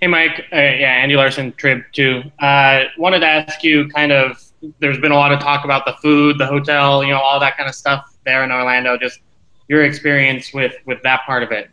[0.00, 0.44] Hey, Mike.
[0.52, 2.22] Uh, yeah, Andy Larsen, Trib too.
[2.38, 4.40] Uh, wanted to ask you kind of.
[4.80, 7.56] There's been a lot of talk about the food, the hotel, you know, all that
[7.56, 8.96] kind of stuff there in Orlando.
[8.96, 9.20] Just
[9.68, 11.70] your experience with with that part of it.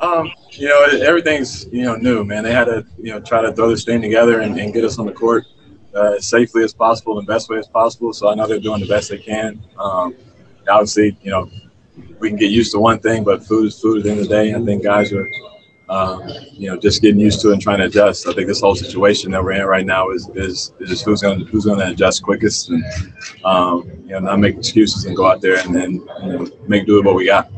[0.00, 2.42] Um, you know, everything's you know new, man.
[2.42, 4.98] They had to you know try to throw this thing together and, and get us
[4.98, 5.46] on the court
[5.94, 8.12] uh, as safely as possible, and best way as possible.
[8.12, 9.62] So I know they're doing the best they can.
[9.78, 10.14] Um,
[10.68, 11.50] obviously, you know,
[12.18, 14.28] we can get used to one thing, but food is food at the end of
[14.28, 14.54] the day.
[14.54, 15.28] I think guys are
[15.88, 18.26] um, you know, just getting used to and trying to adjust.
[18.26, 21.22] I think this whole situation that we're in right now is is, is just who's
[21.22, 22.84] going to who's going to adjust quickest, and
[23.44, 26.86] um, you know, not make excuses and go out there and then you know, make
[26.86, 27.50] do with what we got.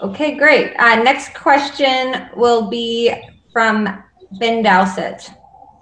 [0.00, 0.74] Okay, great.
[0.78, 3.14] Uh, next question will be
[3.52, 4.02] from
[4.38, 5.30] Ben Dowsett.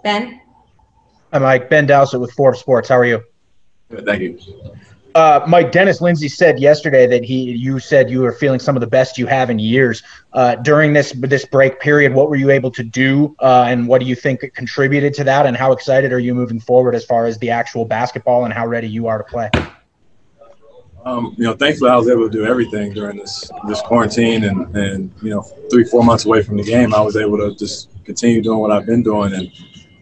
[0.04, 0.40] Ben.
[1.32, 1.70] Hi, Mike.
[1.70, 2.88] Ben Dowsett with Forbes Sports.
[2.88, 3.22] How are you?
[3.90, 4.38] Good, thank you.
[5.14, 8.81] Uh, Mike Dennis Lindsey said yesterday that he you said you were feeling some of
[8.81, 12.14] the best you have in years uh, during this this break period.
[12.14, 15.44] What were you able to do, uh, and what do you think contributed to that?
[15.44, 18.66] And how excited are you moving forward as far as the actual basketball and how
[18.66, 19.51] ready you are to play?
[21.05, 24.75] Um, you know, thankfully I was able to do everything during this this quarantine, and
[24.75, 27.90] and you know, three four months away from the game, I was able to just
[28.05, 29.53] continue doing what I've been doing and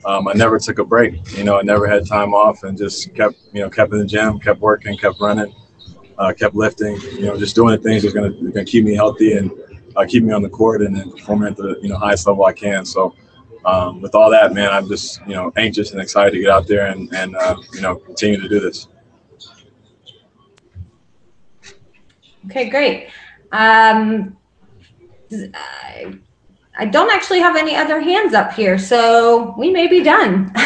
[0.04, 1.36] um, I never took a break.
[1.36, 4.06] You know, I never had time off and just kept, you know, kept in the
[4.06, 5.54] gym, kept working, kept running,
[6.18, 7.00] uh, kept lifting.
[7.00, 9.50] You know, just doing the things that's gonna gonna keep me healthy and
[9.96, 12.44] uh, keep me on the court and then performing at the you know highest level
[12.44, 12.84] I can.
[12.84, 13.14] So.
[13.62, 16.66] Um, with all that, man, I'm just you know anxious and excited to get out
[16.66, 18.88] there and and uh, you know continue to do this.
[22.46, 23.08] Okay, great.
[23.52, 24.38] Um,
[26.81, 30.51] I don't actually have any other hands up here, so we may be done.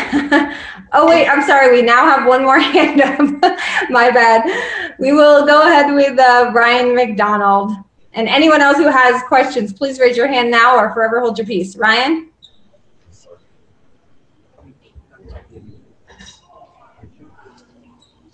[0.92, 1.72] oh, wait, I'm sorry.
[1.74, 3.18] We now have one more hand up.
[3.90, 4.44] My bad.
[5.00, 7.72] We will go ahead with uh, Ryan McDonald.
[8.12, 11.48] And anyone else who has questions, please raise your hand now or forever hold your
[11.48, 11.74] peace.
[11.74, 12.30] Ryan?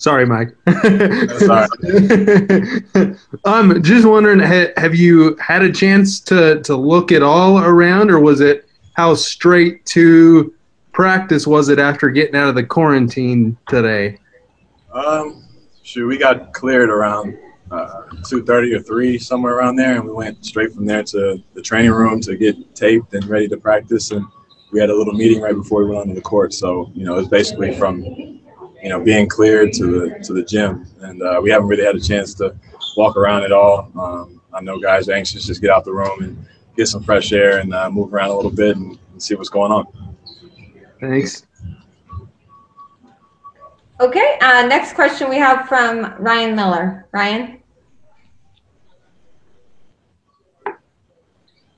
[0.01, 0.57] Sorry, Mike.
[1.41, 1.69] Sorry.
[3.45, 8.19] I'm just wondering, have you had a chance to to look at all around, or
[8.19, 10.55] was it how straight to
[10.93, 14.19] practice was it after getting out of the quarantine today?
[14.95, 15.45] Um,
[15.83, 17.39] shoot, we got cleared around
[17.71, 21.43] uh, two thirty or three, somewhere around there, and we went straight from there to
[21.53, 24.13] the training room to get taped and ready to practice.
[24.13, 24.25] And
[24.73, 26.55] we had a little meeting right before we went onto the court.
[26.55, 28.40] So you know, it was basically from
[28.83, 31.97] you know, being cleared to the to the gym, and uh, we haven't really had
[31.97, 32.55] a chance to
[32.97, 33.91] walk around at all.
[33.99, 37.03] Um, I know guys are anxious to just get out the room and get some
[37.03, 39.87] fresh air and uh, move around a little bit and, and see what's going on.
[41.01, 41.47] Thanks.
[44.01, 44.39] Okay.
[44.41, 47.07] Uh, next question we have from Ryan Miller.
[47.13, 47.60] Ryan.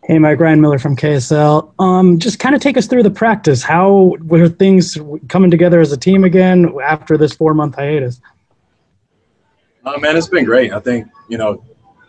[0.04, 1.72] Hey, Mike Ryan Miller from KSL.
[1.78, 3.62] Um, just kind of take us through the practice.
[3.62, 4.98] How were things
[5.28, 8.20] coming together as a team again after this four month hiatus?
[9.84, 10.72] Uh, man, it's been great.
[10.72, 11.64] I think, you know,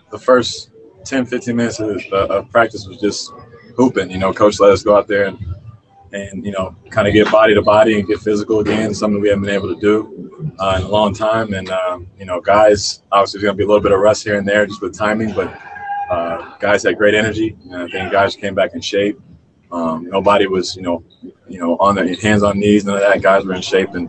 [0.09, 0.71] the first
[1.05, 3.31] 10, 15 minutes of, uh, of practice was just
[3.75, 4.09] hooping.
[4.09, 5.37] You know, coach let us go out there and,
[6.13, 9.29] and you know, kind of get body to body and get physical again, something we
[9.29, 11.53] haven't been able to do uh, in a long time.
[11.53, 14.23] And, um, you know, guys, obviously, there's going to be a little bit of rust
[14.23, 15.61] here and there just with timing, but
[16.09, 17.57] uh, guys had great energy.
[17.63, 19.19] And I think guys came back in shape.
[19.71, 21.03] Um, nobody was, you know,
[21.47, 23.21] you know, on their hands on knees, none of that.
[23.21, 24.07] Guys were in shape, and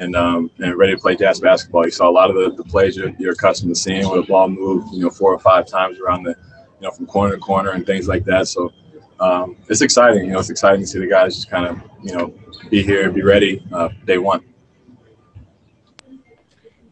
[0.00, 1.86] and um, and ready to play jazz basketball.
[1.86, 4.26] You saw a lot of the, the plays you're, you're accustomed to seeing where the
[4.26, 7.40] ball moved, you know, four or five times around the, you know, from corner to
[7.40, 8.48] corner and things like that.
[8.48, 8.72] So
[9.18, 10.26] um, it's exciting.
[10.26, 12.34] You know, it's exciting to see the guys just kind of, you know,
[12.68, 14.42] be here, and be ready uh, day one.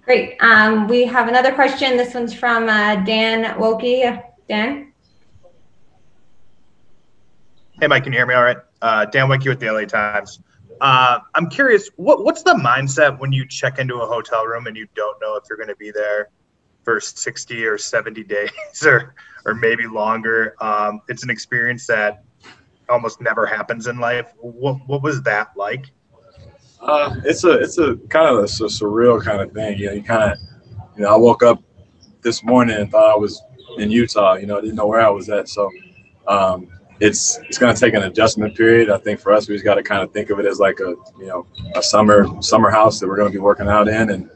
[0.02, 0.36] Great.
[0.40, 1.96] Um, we have another question.
[1.96, 4.33] This one's from uh, Dan Woike.
[4.48, 4.92] Dan?
[7.80, 8.58] Hey, Mike, can you hear me all right?
[8.82, 10.40] Uh, Dan Woike with the LA Times.
[10.80, 14.76] Uh, I'm curious, what, what's the mindset when you check into a hotel room and
[14.76, 16.28] you don't know if you're going to be there
[16.82, 18.50] for 60 or 70 days
[18.84, 19.14] or,
[19.46, 20.54] or maybe longer?
[20.60, 22.24] Um, it's an experience that
[22.88, 24.32] almost never happens in life.
[24.36, 25.86] What, what was that like?
[26.80, 29.78] Uh, it's a it's a kind of a, a surreal kind of thing.
[29.78, 30.38] You know, you kind of
[30.94, 31.62] you know I woke up
[32.20, 33.42] this morning and thought I was
[33.78, 34.34] in Utah.
[34.34, 35.48] You know, I didn't know where I was at.
[35.48, 35.70] So
[36.26, 36.68] um,
[37.00, 38.90] it's it's going to take an adjustment period.
[38.90, 40.80] I think for us, we just got to kind of think of it as like
[40.80, 44.10] a you know a summer summer house that we're going to be working out in,
[44.10, 44.30] and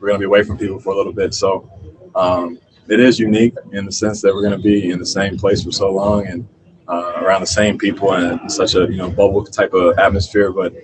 [0.00, 1.34] we're going to be away from people for a little bit.
[1.34, 1.70] So
[2.14, 2.58] um,
[2.88, 5.62] it is unique in the sense that we're going to be in the same place
[5.62, 6.48] for so long and
[6.88, 10.52] uh, around the same people and such a you know bubble type of atmosphere.
[10.52, 10.74] But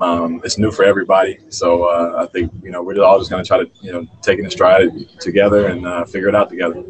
[0.00, 1.38] um, it's new for everybody.
[1.50, 4.06] So uh, I think you know we're all just going to try to you know
[4.22, 4.90] take it in stride
[5.20, 6.82] together and uh, figure it out together.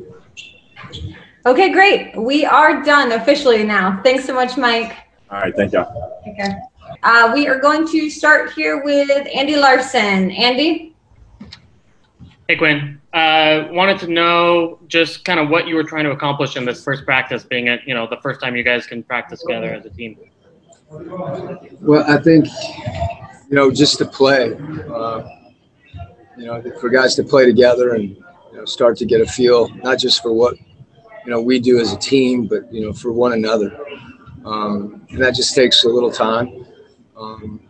[1.46, 2.14] Okay, great.
[2.16, 4.00] We are done officially now.
[4.02, 4.96] Thanks so much, Mike.
[5.30, 5.84] All right, thank you.
[6.28, 6.54] Okay.
[7.02, 10.30] Uh, we are going to start here with Andy Larsen.
[10.32, 10.94] Andy?
[12.46, 13.00] Hey, Quin.
[13.12, 16.84] Uh, wanted to know just kind of what you were trying to accomplish in this
[16.84, 19.84] first practice, being it, you know, the first time you guys can practice together as
[19.86, 20.18] a team.
[20.90, 22.46] Well, I think,
[23.48, 24.54] you know, just to play,
[24.92, 25.28] uh,
[26.36, 29.68] you know, for guys to play together and you know, start to get a feel,
[29.76, 30.56] not just for what,
[31.24, 33.78] you know, we do as a team, but, you know, for one another.
[34.44, 36.64] Um, and that just takes a little time.
[37.16, 37.60] Um,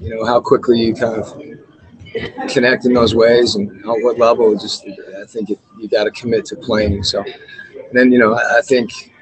[0.00, 4.56] you know, how quickly you kind of connect in those ways and on what level,
[4.56, 7.02] just, I think it, you got to commit to playing.
[7.04, 9.12] So, and then, you know, I, I think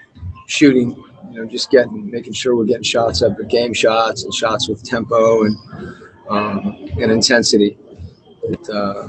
[0.46, 0.90] shooting,
[1.30, 4.82] you know, just getting, making sure we're getting shots up, game shots and shots with
[4.82, 5.56] tempo and
[6.28, 7.78] um, and intensity.
[8.44, 9.08] It, uh,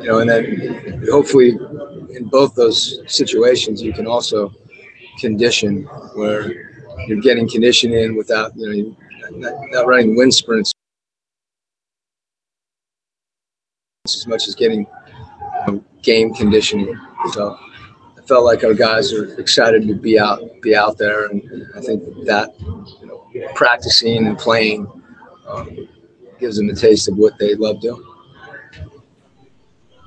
[0.00, 1.50] you know, and then hopefully
[2.10, 4.52] in both those situations, you can also
[5.18, 5.82] condition
[6.14, 6.72] where
[7.06, 8.96] you're getting condition in without, you
[9.30, 10.72] know, not, not running wind sprints
[14.06, 14.86] as much as getting
[15.66, 16.98] you know, game conditioning.
[17.32, 17.58] So
[18.18, 21.80] I felt like our guys are excited to be out be out there, and I
[21.80, 24.86] think that you know, practicing and playing
[25.48, 25.88] um,
[26.38, 28.04] gives them a taste of what they love doing.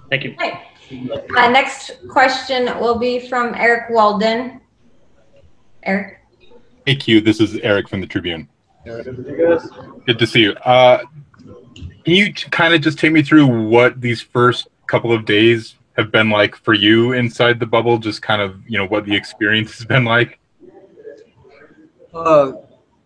[0.10, 0.36] Thank you.
[0.40, 4.62] Uh, next question will be from Eric Walden.
[5.84, 6.20] Eric.
[6.86, 8.48] Hey Q, this is Eric from the Tribune.
[8.86, 10.54] Good to see you.
[10.54, 11.04] Uh,
[11.76, 16.10] can you kind of just take me through what these first couple of days have
[16.12, 17.98] been like for you inside the bubble?
[17.98, 20.40] Just kind of, you know, what the experience has been like?
[22.14, 22.54] Uh,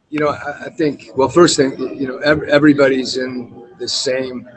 [0.10, 4.48] you know, I, I think, well, first thing, you know, ev- everybody's in the same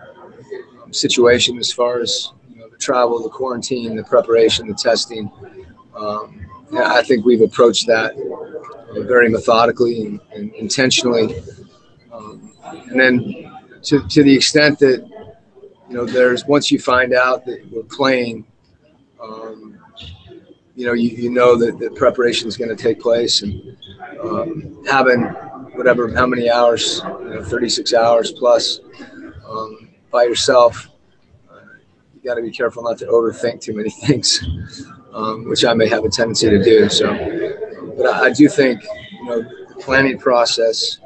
[0.94, 5.30] situation as far as, you know, the travel, the quarantine, the preparation, the testing.
[5.94, 11.42] Um, yeah, I think we've approached that uh, very methodically and, and intentionally.
[12.12, 12.52] Um,
[12.90, 15.04] and then to, to the extent that
[15.88, 18.46] you know, there's once you find out that we're playing,
[19.22, 19.78] um,
[20.74, 23.76] you know, you, you know that the preparation is going to take place and
[24.20, 25.22] um, having
[25.76, 28.80] whatever, how many hours, you know, 36 hours plus
[29.48, 29.83] um,
[30.14, 30.88] by yourself,
[31.50, 31.56] uh,
[32.14, 34.44] you got to be careful not to overthink too many things,
[35.12, 36.88] um, which I may have a tendency to do.
[36.88, 37.12] So,
[37.96, 40.98] but I, I do think, you know, the planning process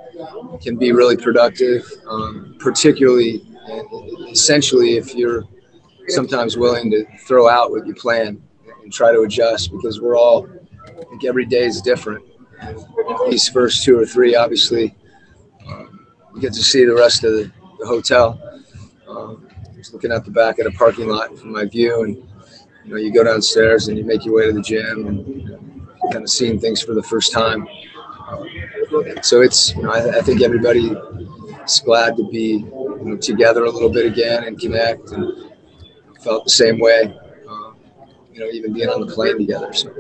[0.60, 3.42] can be really productive, um, particularly
[4.30, 5.44] essentially if you're
[6.08, 8.42] sometimes willing to throw out what you plan
[8.82, 10.46] and try to adjust because we're all
[10.86, 12.24] I think every day is different.
[13.30, 14.94] These first two or three, obviously,
[15.66, 18.47] um, you get to see the rest of the, the hotel.
[19.08, 22.16] Um, just looking out the back at a parking lot from my view, and
[22.84, 26.24] you know, you go downstairs and you make your way to the gym and kind
[26.24, 27.66] of seeing things for the first time.
[29.22, 30.94] So it's, you know, I, I think everybody
[31.64, 35.52] is glad to be you know, together a little bit again and connect and
[36.22, 37.14] felt the same way,
[37.48, 37.76] um,
[38.32, 39.72] you know, even being on the plane together.
[39.72, 39.90] So,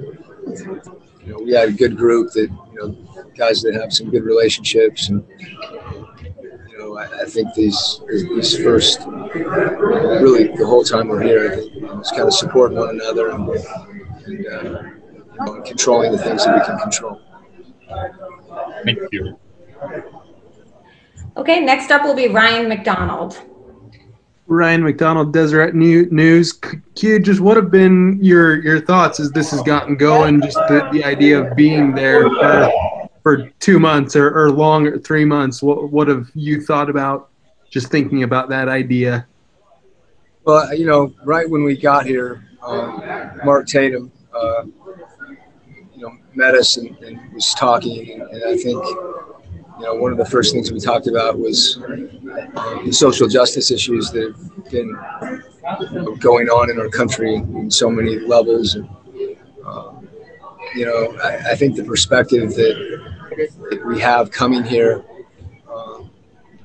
[1.24, 4.24] you know, we had a good group that, you know, guys that have some good
[4.24, 5.24] relationships and,
[6.78, 11.56] you know, I, I think these, these first, really the whole time we're here, I
[11.56, 16.44] think, it's kind of support one another and, and, uh, you know, controlling the things
[16.44, 17.20] that we can control.
[18.84, 19.38] Thank you.
[21.36, 23.40] Okay, next up will be Ryan McDonald.
[24.46, 26.52] Ryan McDonald, Deseret New- News.
[26.52, 30.40] Q, just what have been your your thoughts as this has gotten going?
[30.40, 32.97] Just the, the idea of being there for,
[33.28, 35.62] for two months or, or longer, three months.
[35.62, 37.28] What what have you thought about
[37.68, 39.26] just thinking about that idea?
[40.44, 43.02] Well, you know, right when we got here, um,
[43.44, 44.64] Mark Tatum, uh,
[45.94, 50.10] you know, met us and, and was talking, and, and I think you know, one
[50.10, 51.78] of the first things we talked about was
[52.56, 54.96] uh, the social justice issues that have been
[55.92, 58.74] you know, going on in our country in so many levels.
[58.74, 58.88] And,
[59.66, 59.92] uh,
[60.74, 63.17] you know, I, I, think the perspective that,
[63.70, 65.04] that we have coming here,
[65.70, 66.02] uh,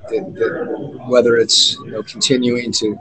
[0.08, 2.98] that, that, whether it's you know continuing to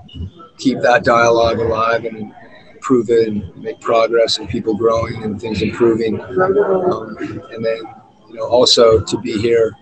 [0.58, 2.34] keep that dialogue alive and
[2.74, 7.18] improve it and make progress and people growing and things improving, um,
[7.52, 7.82] and then
[8.30, 9.74] you know also to be here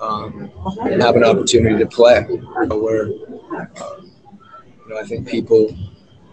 [0.00, 0.50] um,
[0.82, 2.26] and have an opportunity to play.
[2.28, 4.10] You know, where um,
[4.64, 5.68] you know, I think people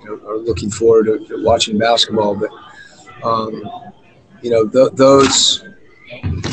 [0.01, 2.49] you know, are looking forward to, to watching basketball, but
[3.23, 3.69] um,
[4.41, 5.65] you know th- those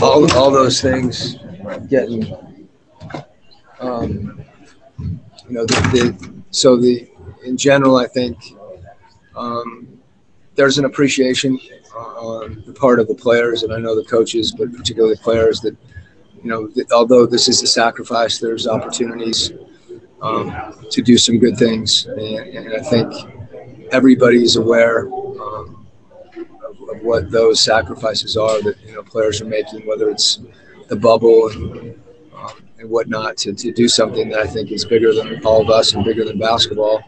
[0.02, 1.36] all, all those things
[1.88, 2.24] getting
[3.80, 4.44] um,
[5.48, 7.08] you know the, the, so the
[7.44, 8.38] in general I think
[9.36, 9.88] um,
[10.54, 11.58] there's an appreciation
[11.94, 15.60] on the part of the players and I know the coaches but particularly the players
[15.60, 15.76] that
[16.42, 19.52] you know, th- although this is a sacrifice, there's opportunities
[20.22, 20.54] um,
[20.90, 23.12] to do some good things, and, and I think
[23.90, 25.85] everybody's aware um,
[27.06, 30.40] what those sacrifices are that you know players are making, whether it's
[30.88, 32.00] the bubble and,
[32.34, 35.70] um, and whatnot, to, to do something that I think is bigger than all of
[35.70, 37.02] us and bigger than basketball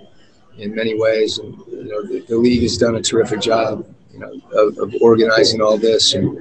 [0.56, 1.38] in many ways.
[1.38, 4.94] And you know, the, the league has done a terrific job, you know, of, of
[5.00, 6.38] organizing all this and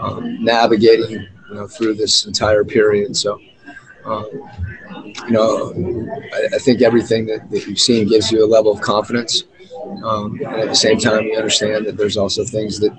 [0.00, 3.16] um, navigating you know, through this entire period.
[3.16, 3.40] So,
[4.04, 4.26] um,
[5.26, 5.74] you know,
[6.32, 9.44] I, I, think everything that, that you've seen gives you a level of confidence.
[10.04, 12.96] Um, and at the same time, you understand that there's also things that,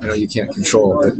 [0.00, 1.00] you know, you can't control.
[1.02, 1.12] But,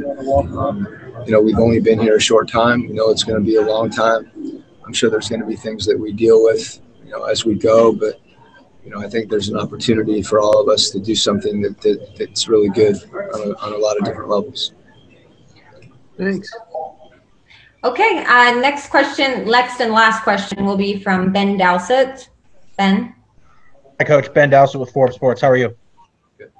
[0.57, 0.86] um,
[1.24, 2.86] you know, we've only been here a short time.
[2.86, 4.62] We know it's going to be a long time.
[4.84, 7.54] I'm sure there's going to be things that we deal with, you know, as we
[7.54, 7.92] go.
[7.92, 8.20] But,
[8.84, 11.80] you know, I think there's an opportunity for all of us to do something that,
[11.80, 14.72] that that's really good on a, on a lot of different levels.
[16.16, 16.48] Thanks.
[17.84, 22.28] Okay, uh, next question, next and last question will be from Ben Dowsett.
[22.76, 23.14] Ben?
[23.99, 24.30] Hi, Coach.
[24.34, 25.40] Ben Dowsett with Forbes Sports.
[25.40, 25.74] How are you?
[26.36, 26.53] Good.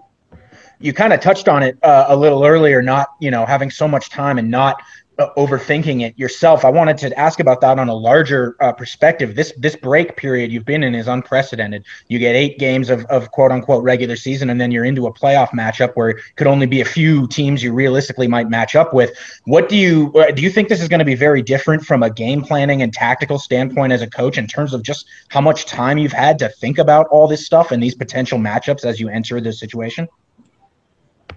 [0.79, 3.87] You kind of touched on it uh, a little earlier, not, you know, having so
[3.87, 4.81] much time and not
[5.19, 6.65] overthinking it yourself.
[6.65, 9.35] I wanted to ask about that on a larger uh, perspective.
[9.35, 11.85] This this break period you've been in is unprecedented.
[12.09, 15.13] You get eight games of, of quote unquote regular season, and then you're into a
[15.13, 18.93] playoff matchup where it could only be a few teams you realistically might match up
[18.93, 19.17] with.
[19.45, 20.43] What do you uh, do?
[20.43, 23.39] You think this is going to be very different from a game planning and tactical
[23.39, 26.79] standpoint as a coach in terms of just how much time you've had to think
[26.79, 30.09] about all this stuff and these potential matchups as you enter this situation?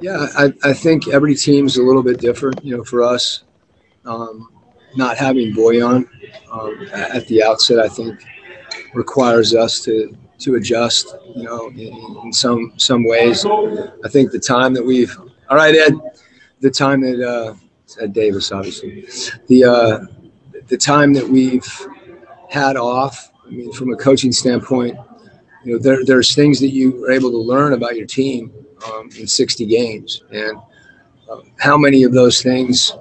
[0.02, 2.64] Yeah, I, I think every team's a little bit different.
[2.64, 3.44] You know, for us,
[4.06, 4.50] um,
[4.96, 6.08] not having Bojan
[6.52, 8.20] um, at the outset, I think,
[8.94, 11.16] requires us to to adjust.
[11.36, 11.94] You know, in,
[12.24, 13.46] in, some some ways.
[13.46, 15.16] I think the time that we've
[15.50, 15.94] all right, Ed,
[16.60, 17.56] the time that uh,
[18.02, 19.08] Ed Davis, obviously,
[19.48, 20.00] the uh,
[20.68, 21.68] the time that we've
[22.50, 23.32] had off.
[23.46, 24.96] I mean, from a coaching standpoint,
[25.64, 28.54] you know, there, there's things that you are able to learn about your team
[28.86, 30.58] um, in 60 games, and
[31.32, 32.94] uh, how many of those things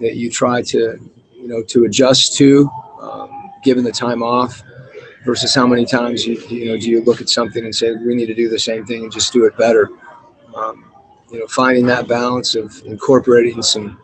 [0.00, 0.98] that you try to,
[1.34, 2.68] you know, to adjust to,
[3.00, 4.62] um, given the time off,
[5.24, 8.14] versus how many times you, you know, do you look at something and say we
[8.14, 9.90] need to do the same thing and just do it better.
[10.54, 10.92] Um,
[11.30, 14.00] you know, finding that balance of incorporating some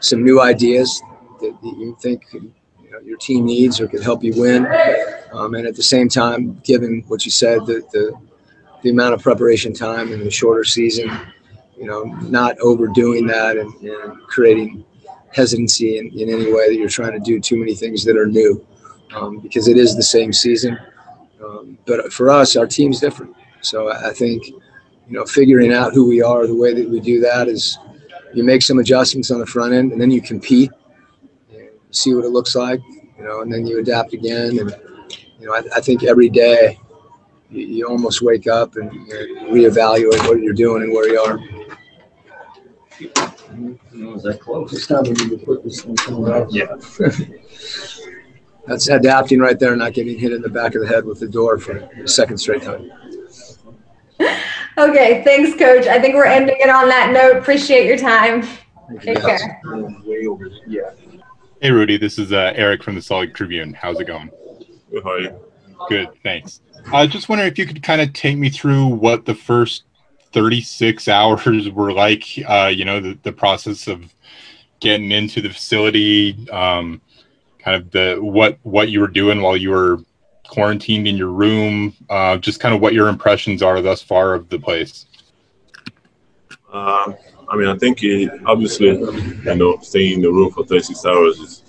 [0.00, 1.02] some new ideas
[1.40, 4.66] that, you think you know, your team needs or could help you win,
[5.32, 8.12] um, and at the same time, given what you said, the, the
[8.82, 11.10] the amount of preparation time in the shorter season,
[11.76, 14.84] you know, not overdoing that and, and creating
[15.32, 18.26] hesitancy in, in any way that you're trying to do too many things that are
[18.26, 18.64] new
[19.14, 20.78] um, because it is the same season.
[21.44, 23.34] Um, but for us, our team's different.
[23.60, 24.58] So I think, you
[25.08, 27.78] know, figuring out who we are, the way that we do that is
[28.34, 30.70] you make some adjustments on the front end and then you compete,
[31.50, 32.80] and see what it looks like,
[33.18, 34.58] you know, and then you adapt again.
[34.58, 34.76] And,
[35.40, 36.78] you know, I, I think every day
[37.50, 41.38] you, you, almost wake up and, and reevaluate what you're doing and where you are.
[43.94, 44.72] Was that close?
[44.72, 45.96] It's time we need to put this thing
[46.28, 46.52] out.
[46.52, 46.76] Yeah.
[48.66, 51.28] That's adapting right there, not getting hit in the back of the head with the
[51.28, 52.92] door for the second straight time.
[54.78, 55.88] Okay, thanks, Coach.
[55.88, 57.36] I think we're ending it on that note.
[57.36, 58.46] Appreciate your time.
[59.00, 59.60] Take care.
[61.60, 61.96] Hey, Rudy.
[61.96, 63.74] This is uh, Eric from the Salt Lake Tribune.
[63.74, 64.30] How's it going?
[64.88, 65.02] Good.
[65.02, 65.40] How are you?
[65.88, 66.60] Good, thanks.
[66.92, 69.82] I uh, just wondering if you could kind of take me through what the first
[70.32, 72.24] 36 hours were like.
[72.46, 74.12] Uh, you know, the, the process of
[74.80, 77.00] getting into the facility, um,
[77.58, 79.98] kind of the what what you were doing while you were
[80.48, 81.94] quarantined in your room.
[82.08, 85.06] Uh, just kind of what your impressions are thus far of the place.
[86.72, 87.12] Uh,
[87.48, 91.38] I mean, I think it, obviously, you know, staying in the room for 36 hours
[91.38, 91.62] is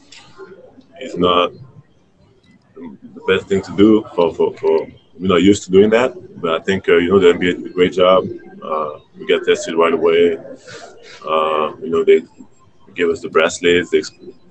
[1.01, 1.53] is not
[2.75, 4.87] the best thing to do for, for, for
[5.17, 6.13] we're not used to doing that.
[6.41, 8.27] But I think uh, you know the NBA did a great job.
[8.69, 10.37] Uh, we got tested right away.
[11.25, 12.21] Uh, you know they
[12.95, 13.89] give us the bracelets.
[13.89, 14.01] They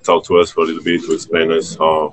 [0.02, 2.12] talk to us for a little bit to explain us how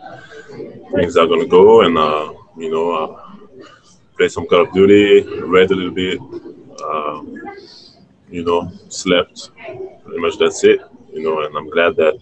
[0.95, 3.35] things are gonna go, and uh, you know uh,
[4.17, 6.19] play some Call of Duty, read a little bit.
[6.83, 7.23] Uh,
[8.29, 9.51] you know, slept.
[10.03, 10.81] Pretty much that's it.
[11.13, 12.19] You know, and I'm glad that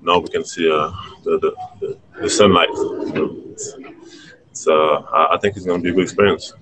[0.00, 0.90] now we can see uh,
[1.24, 2.68] the, the, the, the, sunlight.
[2.72, 3.74] You know, it's,
[4.50, 6.52] it's, uh, I think it's to be a good experience.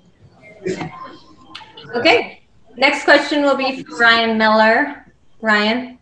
[1.95, 2.38] Okay.
[2.79, 5.05] Next question will be for Ryan Miller.
[5.41, 5.99] Ryan.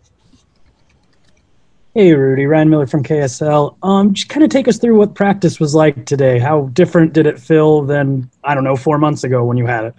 [1.94, 2.44] Hey, Rudy.
[2.44, 3.78] Ryan Miller from KSL.
[3.82, 6.38] Um, just kind of take us through what practice was like today.
[6.38, 9.84] How different did it feel than, I don't know, four months ago when you had
[9.86, 9.94] it?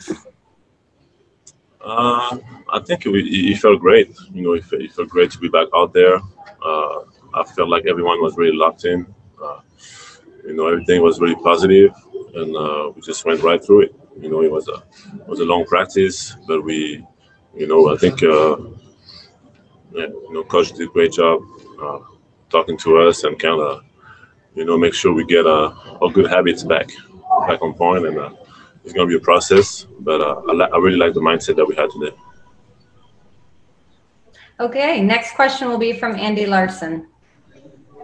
[1.81, 2.37] Uh,
[2.71, 4.15] I think it, it, felt great.
[4.31, 6.17] You know, it, it, felt great to be back out there.
[6.63, 6.99] Uh,
[7.33, 9.11] I felt like everyone was really locked in.
[9.43, 9.61] Uh,
[10.45, 11.91] you know, everything was really positive,
[12.35, 13.95] and uh, we just went right through it.
[14.19, 14.83] You know, it was a
[15.19, 17.05] it was a long practice, but we,
[17.55, 18.57] you know, I think, uh,
[19.93, 21.41] yeah, you know, coach did a great job
[21.81, 21.99] uh,
[22.49, 23.83] talking to us and kind of,
[24.55, 26.89] you know, make sure we get uh, our good habits back
[27.47, 28.17] back on point and
[28.83, 31.57] it's going to be a process, but uh, I, li- I really like the mindset
[31.57, 32.15] that we had today.
[34.59, 37.07] Okay, next question will be from Andy Larsen.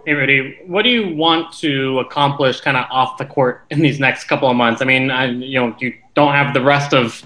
[0.06, 3.98] Hey, Rudy, what do you want to accomplish kind of off the court in these
[3.98, 4.82] next couple of months?
[4.82, 7.22] I mean, I, you know, you don't have the rest of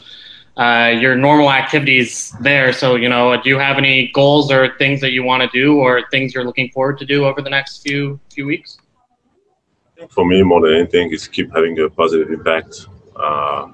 [0.56, 2.72] uh, your normal activities there.
[2.72, 5.78] So, you know, do you have any goals or things that you want to do
[5.78, 8.78] or things you're looking forward to do over the next few few weeks?
[10.10, 12.86] For me, more than anything, is keep having a positive impact
[13.16, 13.68] uh,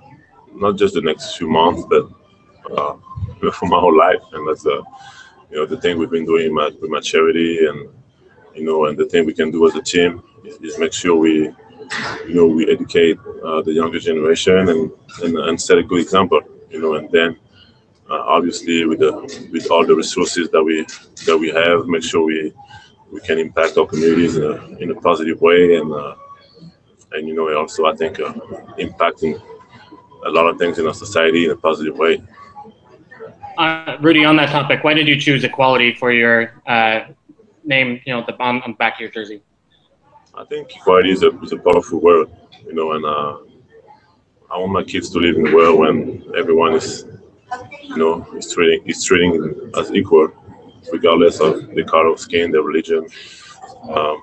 [0.55, 2.09] not just the next few months, but
[2.71, 2.97] uh,
[3.53, 4.23] for my whole life.
[4.33, 4.83] And that's the,
[5.51, 7.89] you know, the thing we've been doing with my charity, and
[8.55, 11.17] you know, and the thing we can do as a team is, is make sure
[11.17, 11.53] we,
[12.27, 14.91] you know, we educate uh, the younger generation and,
[15.23, 16.41] and and set a good example.
[16.71, 17.39] You know, and then
[18.11, 19.13] uh, obviously with the
[19.53, 20.87] with all the resources that we
[21.27, 22.53] that we have, make sure we
[23.13, 26.15] we can impact our communities in a, in a positive way and uh,
[27.15, 28.33] and you know, also I think uh,
[28.79, 29.41] impacting
[30.27, 32.23] a lot of things in our society in a positive way.
[33.57, 37.07] Uh, Rudy, on that topic, why did you choose equality for your uh,
[37.63, 38.01] name?
[38.05, 39.43] You know, the on, on the back of your jersey.
[40.37, 42.29] I think equality is a, is a powerful word,
[42.67, 43.39] you know, and uh,
[44.51, 47.07] I want my kids to live in a world when everyone is,
[47.83, 50.33] you know, is treating is treating as equal,
[50.93, 53.07] regardless of the color of skin, their religion.
[53.89, 54.23] Um,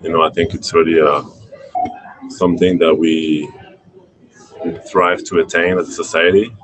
[0.00, 1.24] you know, I think it's really a
[2.30, 3.50] something that we
[4.90, 6.54] thrive to attain as a society.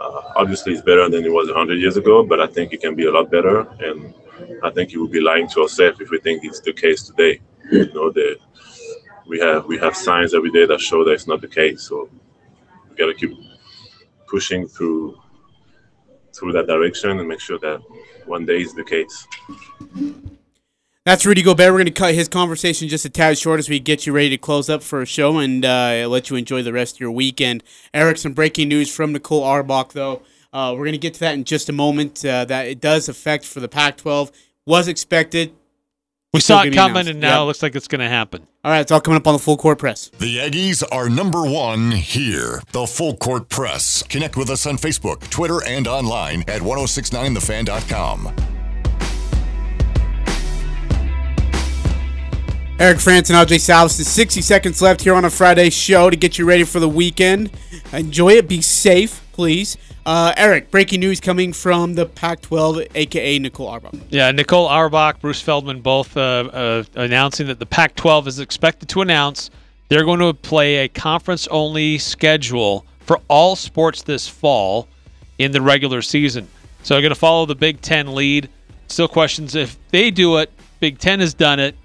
[0.00, 2.94] Uh, obviously, it's better than it was 100 years ago, but I think it can
[2.94, 3.60] be a lot better.
[3.80, 4.14] And
[4.62, 7.40] I think it would be lying to ourselves if we think it's the case today.
[7.70, 8.36] You know, the,
[9.26, 11.82] we have we have signs every day that show that it's not the case.
[11.82, 12.08] So
[12.88, 13.36] we got to keep
[14.26, 15.18] pushing through
[16.32, 17.80] through that direction and make sure that
[18.26, 19.26] one day is the case.
[21.06, 21.72] That's Rudy Gobert.
[21.72, 24.30] We're going to cut his conversation just a tad short as we get you ready
[24.30, 27.10] to close up for a show and uh, let you enjoy the rest of your
[27.10, 27.64] weekend.
[27.94, 30.22] Eric, some breaking news from Nicole Auerbach, though.
[30.52, 32.24] Uh, we're going to get to that in just a moment.
[32.24, 34.30] Uh, that it does affect for the Pac-12.
[34.66, 35.54] Was expected.
[36.32, 37.40] We saw it coming, and now yep.
[37.40, 38.46] it looks like it's going to happen.
[38.62, 40.10] All right, it's all coming up on the Full Court Press.
[40.20, 42.62] The Aggies are number one here.
[42.70, 44.04] The Full Court Press.
[44.04, 48.32] Connect with us on Facebook, Twitter, and online at 1069thefan.com.
[52.78, 54.04] Eric Frandsen and Ajay Salvesen.
[54.04, 57.50] 60 seconds left here on a Friday show to get you ready for the weekend.
[57.92, 58.48] Enjoy it.
[58.48, 59.76] Be safe, please.
[60.06, 63.92] Uh, Eric, breaking news coming from the Pac 12, aka Nicole Auerbach.
[64.08, 68.88] Yeah, Nicole Auerbach, Bruce Feldman both uh, uh, announcing that the Pac 12 is expected
[68.90, 69.50] to announce
[69.90, 74.88] they're going to play a conference only schedule for all sports this fall
[75.38, 76.48] in the regular season.
[76.82, 78.48] So they're going to follow the Big Ten lead.
[78.86, 81.76] Still questions if they do it, Big Ten has done it.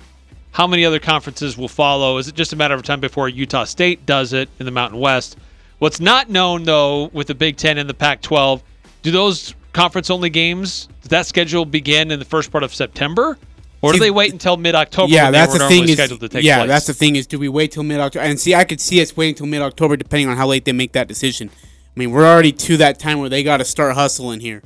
[0.51, 2.17] How many other conferences will follow?
[2.17, 4.99] Is it just a matter of time before Utah State does it in the Mountain
[4.99, 5.37] West?
[5.85, 8.63] What's not known, though, with the Big Ten and the Pac 12,
[9.03, 13.37] do those conference only games, does that schedule begin in the first part of September?
[13.83, 15.13] Or do See, they wait until mid October?
[15.13, 15.83] yeah, that's the thing.
[15.83, 16.69] Is, scheduled to take yeah, place?
[16.69, 17.15] that's the thing.
[17.17, 18.25] Is do we wait till mid October?
[18.25, 20.73] And see, I could see us waiting till mid October, depending on how late they
[20.73, 21.51] make that decision.
[21.53, 24.63] I mean, we're already to that time where they got to start hustling here.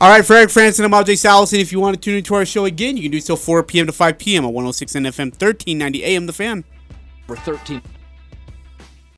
[0.00, 1.58] All right, for Eric Frandsen, I'm Ajay Salvesen.
[1.58, 3.86] If you want to tune into our show again, you can do so 4 p.m.
[3.86, 4.44] to 5 p.m.
[4.44, 6.26] on 106 FM, 1390 AM.
[6.26, 6.62] The Fan.
[7.26, 7.82] For 13.